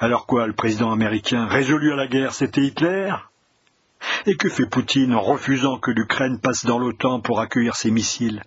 alors 0.00 0.24
quoi, 0.26 0.46
le 0.46 0.54
président 0.54 0.90
américain 0.92 1.46
résolu 1.46 1.92
à 1.92 1.96
la 1.96 2.06
guerre, 2.06 2.32
c'était 2.32 2.62
Hitler? 2.62 3.12
Et 4.24 4.34
que 4.34 4.48
fait 4.48 4.64
Poutine 4.64 5.14
en 5.14 5.20
refusant 5.20 5.78
que 5.78 5.90
l'Ukraine 5.90 6.40
passe 6.40 6.64
dans 6.64 6.78
l'OTAN 6.78 7.20
pour 7.20 7.40
accueillir 7.40 7.76
ses 7.76 7.90
missiles? 7.90 8.42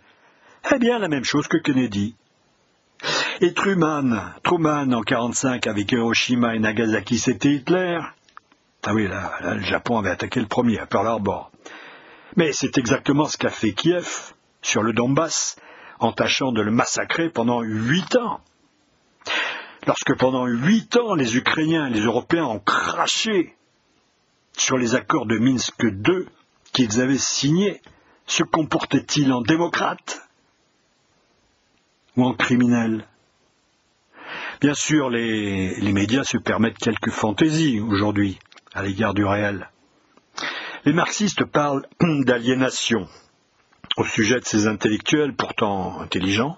Eh 0.74 0.80
bien, 0.80 0.98
la 0.98 1.08
même 1.08 1.24
chose 1.24 1.48
que 1.48 1.58
Kennedy. 1.58 2.16
Et 3.42 3.54
Truman, 3.54 4.34
Truman 4.44 4.94
en 4.94 5.02
1945 5.04 5.68
avec 5.68 5.92
Hiroshima 5.92 6.56
et 6.56 6.60
Nagasaki, 6.60 7.20
c'était 7.20 7.54
Hitler? 7.54 8.00
Ah 8.84 8.94
oui, 8.96 9.08
là, 9.08 9.34
le 9.54 9.62
Japon 9.62 10.00
avait 10.00 10.10
attaqué 10.10 10.40
le 10.40 10.48
premier 10.48 10.80
à 10.80 10.88
Pearl 10.88 11.08
Harbor. 11.08 11.52
Mais 12.36 12.52
c'est 12.52 12.80
exactement 12.80 13.26
ce 13.26 13.38
qu'a 13.38 13.50
fait 13.50 13.74
Kiev 13.74 14.34
sur 14.64 14.82
le 14.82 14.92
Donbass, 14.92 15.58
en 16.00 16.14
tâchant 16.14 16.52
de 16.52 16.62
le 16.62 16.72
massacrer 16.72 17.30
pendant 17.30 17.62
huit 17.62 18.16
ans. 18.16 18.42
Lorsque 19.86 20.16
pendant 20.18 20.46
huit 20.46 20.96
ans 20.96 21.14
les 21.14 21.36
Ukrainiens 21.36 21.88
et 21.88 21.94
les 21.94 22.02
Européens 22.02 22.46
ont 22.46 22.60
craché 22.60 23.56
sur 24.58 24.78
les 24.78 24.96
accords 24.96 25.26
de 25.26 25.38
Minsk 25.38 25.84
II 25.84 26.26
qu'ils 26.72 27.02
avaient 27.02 27.18
signés, 27.18 27.82
se 28.26 28.44
comportaient-ils 28.44 29.32
en 29.34 29.42
démocrates 29.42 30.22
ou 32.16 32.24
en 32.24 32.34
criminels? 32.34 33.06
Bien 34.62 34.74
sûr, 34.74 35.10
les, 35.10 35.76
les, 35.76 35.92
médias 35.92 36.24
se 36.24 36.38
permettent 36.38 36.78
quelques 36.78 37.12
fantaisies 37.12 37.82
aujourd'hui 37.82 38.40
à 38.74 38.82
l'égard 38.84 39.14
du 39.14 39.26
réel. 39.26 39.70
Les 40.86 40.94
marxistes 40.94 41.44
parlent 41.44 41.86
d'aliénation 42.00 43.08
au 43.98 44.06
sujet 44.06 44.40
de 44.40 44.46
ces 44.46 44.68
intellectuels 44.68 45.36
pourtant 45.36 46.00
intelligents, 46.00 46.58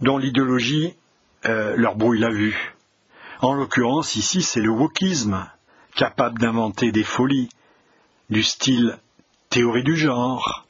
dont 0.00 0.16
l'idéologie 0.16 0.94
euh, 1.46 1.76
leur 1.76 1.96
brouille 1.96 2.20
la 2.20 2.30
vue. 2.30 2.74
En 3.40 3.54
l'occurrence, 3.54 4.16
ici, 4.16 4.42
c'est 4.42 4.60
le 4.60 4.70
wokisme, 4.70 5.46
capable 5.94 6.38
d'inventer 6.38 6.92
des 6.92 7.04
folies, 7.04 7.50
du 8.30 8.42
style 8.42 8.98
théorie 9.50 9.84
du 9.84 9.96
genre, 9.96 10.66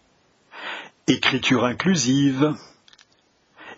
écriture 1.07 1.65
inclusive, 1.65 2.55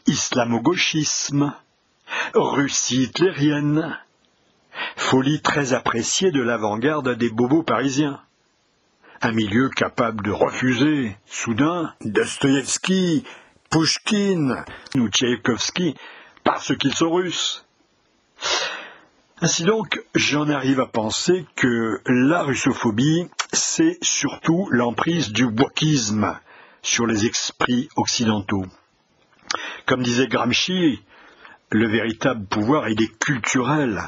islamo-gauchisme, 0.07 1.53
Russie 2.35 3.03
hitlérienne, 3.03 3.99
folie 4.97 5.43
très 5.43 5.75
appréciée 5.75 6.31
de 6.31 6.41
l'avant-garde 6.41 7.17
des 7.17 7.31
bobos 7.31 7.63
parisiens. 7.63 8.21
Un 9.23 9.33
milieu 9.33 9.69
capable 9.69 10.25
de 10.25 10.31
refuser, 10.31 11.17
soudain, 11.27 11.95
Dostoïevski, 12.03 13.25
Pushkin 13.71 14.65
ou 14.95 15.09
parce 16.47 16.77
qu'ils 16.77 16.95
sont 16.95 17.13
russes. 17.13 17.67
Ainsi 19.43 19.65
donc, 19.65 20.01
j'en 20.15 20.49
arrive 20.49 20.81
à 20.81 20.87
penser 20.87 21.45
que 21.57 22.01
la 22.07 22.45
russophobie, 22.45 23.27
c'est 23.53 23.99
surtout 24.01 24.69
l'emprise 24.71 25.33
du 25.33 25.45
wokisme 25.45 26.39
sur 26.83 27.07
les 27.07 27.27
esprits 27.27 27.89
occidentaux. 27.97 28.65
Comme 29.87 30.05
disait 30.05 30.29
Gramsci, 30.29 31.03
le 31.71 31.89
véritable 31.89 32.47
pouvoir, 32.47 32.89
il 32.89 33.03
est 33.03 33.19
culturel. 33.19 34.01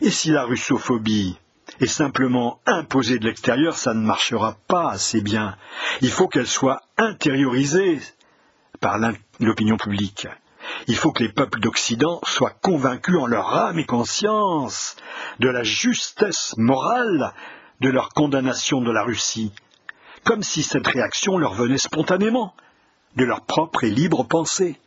Et 0.00 0.10
si 0.10 0.30
la 0.30 0.44
russophobie 0.44 1.36
est 1.80 1.86
simplement 1.86 2.60
imposée 2.66 3.18
de 3.18 3.26
l'extérieur, 3.26 3.76
ça 3.76 3.94
ne 3.94 4.06
marchera 4.06 4.56
pas 4.68 4.90
assez 4.90 5.20
bien. 5.20 5.56
Il 6.02 6.10
faut 6.10 6.28
qu'elle 6.28 6.46
soit 6.46 6.82
intériorisée 6.96 8.00
par 8.80 8.98
l'opinion 9.40 9.76
publique. 9.76 10.28
Il 10.86 10.96
faut 10.96 11.12
que 11.12 11.22
les 11.22 11.32
peuples 11.32 11.60
d'Occident 11.60 12.20
soient 12.26 12.54
convaincus 12.62 13.16
en 13.18 13.26
leur 13.26 13.54
âme 13.54 13.78
et 13.78 13.86
conscience 13.86 14.96
de 15.38 15.48
la 15.48 15.62
justesse 15.62 16.54
morale 16.56 17.32
de 17.80 17.88
leur 17.88 18.10
condamnation 18.10 18.80
de 18.80 18.90
la 18.90 19.02
Russie, 19.02 19.52
comme 20.24 20.42
si 20.42 20.62
cette 20.62 20.86
réaction 20.86 21.38
leur 21.38 21.54
venait 21.54 21.78
spontanément, 21.78 22.54
de 23.16 23.24
leur 23.24 23.42
propre 23.42 23.84
et 23.84 23.90
libre 23.90 24.24
pensée. 24.24 24.78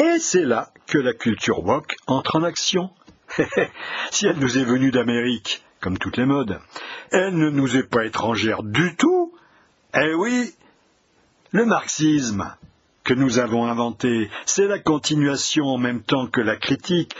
Et 0.00 0.18
c'est 0.18 0.44
là 0.44 0.70
que 0.86 0.98
la 0.98 1.12
culture 1.12 1.64
woke 1.64 1.96
entre 2.06 2.36
en 2.36 2.42
action. 2.42 2.90
si 4.10 4.26
elle 4.26 4.38
nous 4.38 4.58
est 4.58 4.64
venue 4.64 4.90
d'Amérique, 4.90 5.64
comme 5.80 5.98
toutes 5.98 6.16
les 6.16 6.26
modes, 6.26 6.60
elle 7.10 7.36
ne 7.36 7.50
nous 7.50 7.76
est 7.76 7.88
pas 7.88 8.04
étrangère 8.04 8.62
du 8.62 8.96
tout. 8.96 9.32
Eh 9.94 10.14
oui, 10.14 10.54
le 11.52 11.64
marxisme, 11.64 12.54
que 13.04 13.14
nous 13.14 13.38
avons 13.38 13.66
inventé. 13.66 14.30
C'est 14.46 14.66
la 14.66 14.78
continuation 14.78 15.66
en 15.66 15.78
même 15.78 16.02
temps 16.02 16.26
que 16.26 16.40
la 16.40 16.56
critique, 16.56 17.14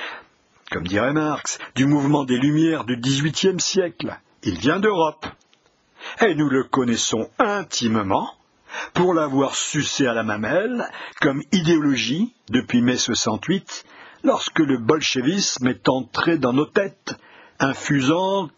comme 0.70 0.86
dirait 0.86 1.12
Marx, 1.12 1.58
du 1.74 1.86
mouvement 1.86 2.24
des 2.24 2.38
Lumières 2.38 2.84
du 2.84 2.96
XVIIIe 2.96 3.60
siècle. 3.60 4.18
Il 4.42 4.58
vient 4.58 4.80
d'Europe. 4.80 5.26
Et 6.20 6.34
nous 6.34 6.48
le 6.48 6.64
connaissons 6.64 7.30
intimement 7.38 8.30
pour 8.92 9.14
l'avoir 9.14 9.54
sucé 9.54 10.06
à 10.06 10.14
la 10.14 10.22
mamelle 10.22 10.84
comme 11.20 11.42
idéologie 11.52 12.34
depuis 12.50 12.82
mai 12.82 12.96
68, 12.96 13.84
lorsque 14.22 14.58
le 14.58 14.78
bolchevisme 14.78 15.68
est 15.68 15.88
entré 15.88 16.38
dans 16.38 16.52
nos 16.52 16.66
têtes, 16.66 17.14
infusant 17.58 18.48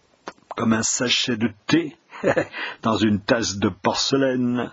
comme 0.57 0.73
un 0.73 0.83
sachet 0.83 1.37
de 1.37 1.51
thé 1.67 1.97
dans 2.83 2.97
une 2.97 3.21
tasse 3.21 3.57
de 3.57 3.69
porcelaine. 3.69 4.71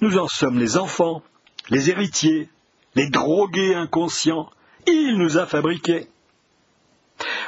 Nous 0.00 0.18
en 0.18 0.28
sommes 0.28 0.58
les 0.58 0.76
enfants, 0.76 1.22
les 1.70 1.90
héritiers, 1.90 2.48
les 2.94 3.08
drogués 3.08 3.74
inconscients. 3.74 4.50
Il 4.86 5.18
nous 5.18 5.38
a 5.38 5.46
fabriqués. 5.46 6.08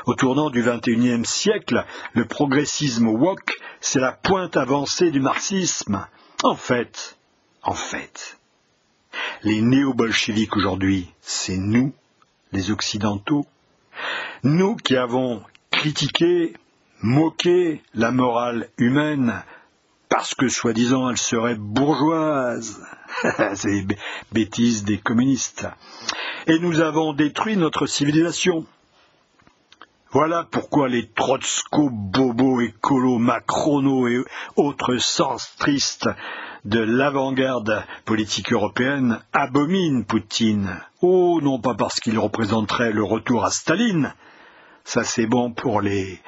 Au 0.07 0.15
tournant 0.15 0.51
du 0.51 0.63
XXIe 0.63 1.25
siècle, 1.25 1.85
le 2.15 2.25
progressisme 2.25 3.09
woke, 3.09 3.53
c'est 3.81 4.01
la 4.01 4.13
pointe 4.13 4.57
avancée 4.57 5.11
du 5.11 5.21
marxisme. 5.21 6.07
En 6.43 6.57
fait, 6.57 7.17
en 7.63 7.75
fait, 7.75 8.39
les 9.43 9.61
néo-bolcheviques 9.61 10.57
aujourd'hui, 10.57 11.11
c'est 11.21 11.57
nous, 11.57 11.93
les 12.53 12.71
Occidentaux, 12.71 13.47
nous 14.43 14.77
qui 14.77 14.97
avons 14.97 15.43
critiqué, 15.71 16.55
moquer 17.03 17.83
la 17.95 18.11
morale 18.11 18.69
humaine 18.79 19.45
parce 20.11 20.35
que 20.35 20.49
soi-disant 20.49 21.09
elle 21.09 21.17
serait 21.17 21.55
bourgeoise. 21.55 22.85
C'est 23.55 23.87
bêtise 24.33 24.85
des 24.85 24.99
communistes. 24.99 25.67
Et 26.47 26.59
nous 26.59 26.81
avons 26.81 27.15
détruit 27.15 27.57
notre 27.57 27.87
civilisation. 27.87 28.67
Voilà 30.13 30.45
pourquoi 30.51 30.89
les 30.89 31.09
Trotsko, 31.09 31.89
Bobo, 31.91 32.61
Écolo, 32.61 33.19
Macrono 33.19 34.09
et 34.09 34.25
autres 34.57 34.97
sens 34.97 35.55
tristes 35.57 36.09
de 36.65 36.81
l'avant-garde 36.81 37.85
politique 38.05 38.53
européenne 38.53 39.21
abominent 39.33 40.03
Poutine. 40.03 40.81
Oh, 41.01 41.39
non 41.41 41.61
pas 41.61 41.75
parce 41.75 42.01
qu'il 42.01 42.19
représenterait 42.19 42.93
le 42.93 43.05
retour 43.05 43.45
à 43.45 43.51
Staline, 43.51 44.13
ça 44.85 45.05
c'est 45.05 45.27
bon 45.27 45.53
pour 45.53 45.81
les 45.81 46.21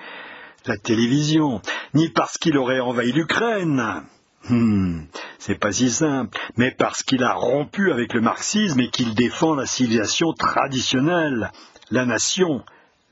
la 0.67 0.77
télévision, 0.77 1.61
ni 1.95 2.09
parce 2.09 2.39
qu'il 2.39 2.57
aurait 2.57 2.81
envahi 2.81 3.13
l'Ukraine. 3.13 4.05
Hmm, 4.49 5.03
c'est 5.39 5.59
pas 5.59 5.73
si 5.73 5.91
simple, 5.91 6.37
mais 6.57 6.73
parce 6.73 7.03
qu'il 7.03 7.23
a 7.23 7.35
rompu 7.35 7.93
avec 7.93 8.13
le 8.13 8.21
marxisme 8.21 8.81
et 8.81 8.91
qu'il 8.91 9.15
défend 9.15 9.55
la 9.55 9.67
civilisation 9.67 10.33
traditionnelle, 10.33 11.53
la 11.91 12.07
nation, 12.07 12.65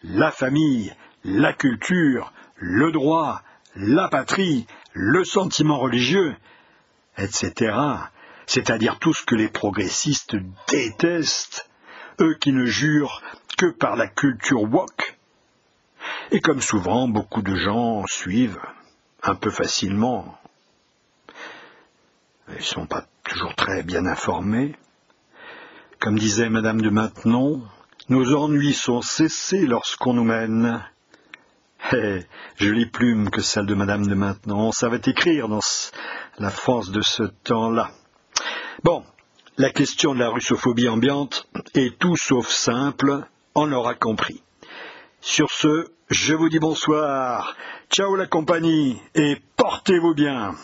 la 0.03 0.31
famille, 0.31 0.93
la 1.25 1.53
culture, 1.53 2.33
le 2.57 2.91
droit, 2.91 3.43
la 3.77 4.09
patrie, 4.09 4.67
le 4.93 5.25
sentiment 5.25 5.79
religieux, 5.79 6.35
etc. 7.17 7.77
C'est-à-dire 8.47 8.99
tout 8.99 9.15
ce 9.15 9.25
que 9.25 9.37
les 9.37 9.49
progressistes 9.49 10.37
détestent, 10.69 11.69
eux 12.21 12.37
qui 12.41 12.53
ne 12.53 12.67
jurent 12.67 13.23
que 13.57 13.67
par 13.67 13.95
la 13.95 14.09
culture 14.09 14.63
woke. 14.63 15.10
Et 16.33 16.41
comme 16.41 16.61
souvent, 16.61 17.09
beaucoup 17.09 17.43
de 17.43 17.57
gens 17.57 18.07
suivent 18.07 18.61
un 19.23 19.35
peu 19.35 19.51
facilement. 19.51 20.39
Ils 22.49 22.57
ne 22.57 22.63
sont 22.63 22.87
pas 22.87 23.05
toujours 23.25 23.55
très 23.57 23.83
bien 23.83 24.07
informés. 24.07 24.77
Comme 25.99 26.19
disait 26.19 26.49
Madame 26.49 26.81
de 26.81 26.91
Maintenon, 26.91 27.63
nos 28.09 28.35
ennuis 28.35 28.75
sont 28.75 29.03
cessés 29.03 29.67
lorsqu'on 29.67 30.15
nous 30.15 30.25
mène. 30.25 30.85
Eh, 31.93 32.21
jolie 32.57 32.87
plume 32.87 33.31
que 33.31 33.41
celle 33.41 33.67
de 33.67 33.75
Madame 33.75 34.07
de 34.07 34.15
Maintenon. 34.15 34.69
On 34.69 34.73
savait 34.73 35.01
écrire 35.07 35.49
dans 35.49 35.61
la 36.39 36.51
France 36.51 36.91
de 36.91 37.01
ce 37.01 37.25
temps-là. 37.25 37.91
Bon, 38.85 39.05
la 39.59 39.71
question 39.71 40.15
de 40.15 40.21
la 40.21 40.29
russophobie 40.29 40.89
ambiante 40.89 41.49
est 41.75 41.99
tout 41.99 42.17
sauf 42.17 42.49
simple, 42.49 43.27
on 43.55 43.67
l'aura 43.67 43.95
compris. 43.95 44.43
Sur 45.21 45.51
ce, 45.51 45.91
je 46.11 46.35
vous 46.35 46.49
dis 46.49 46.59
bonsoir, 46.59 47.57
ciao 47.89 48.17
la 48.17 48.27
compagnie, 48.27 49.01
et 49.15 49.37
portez-vous 49.57 50.15
bien. 50.15 50.57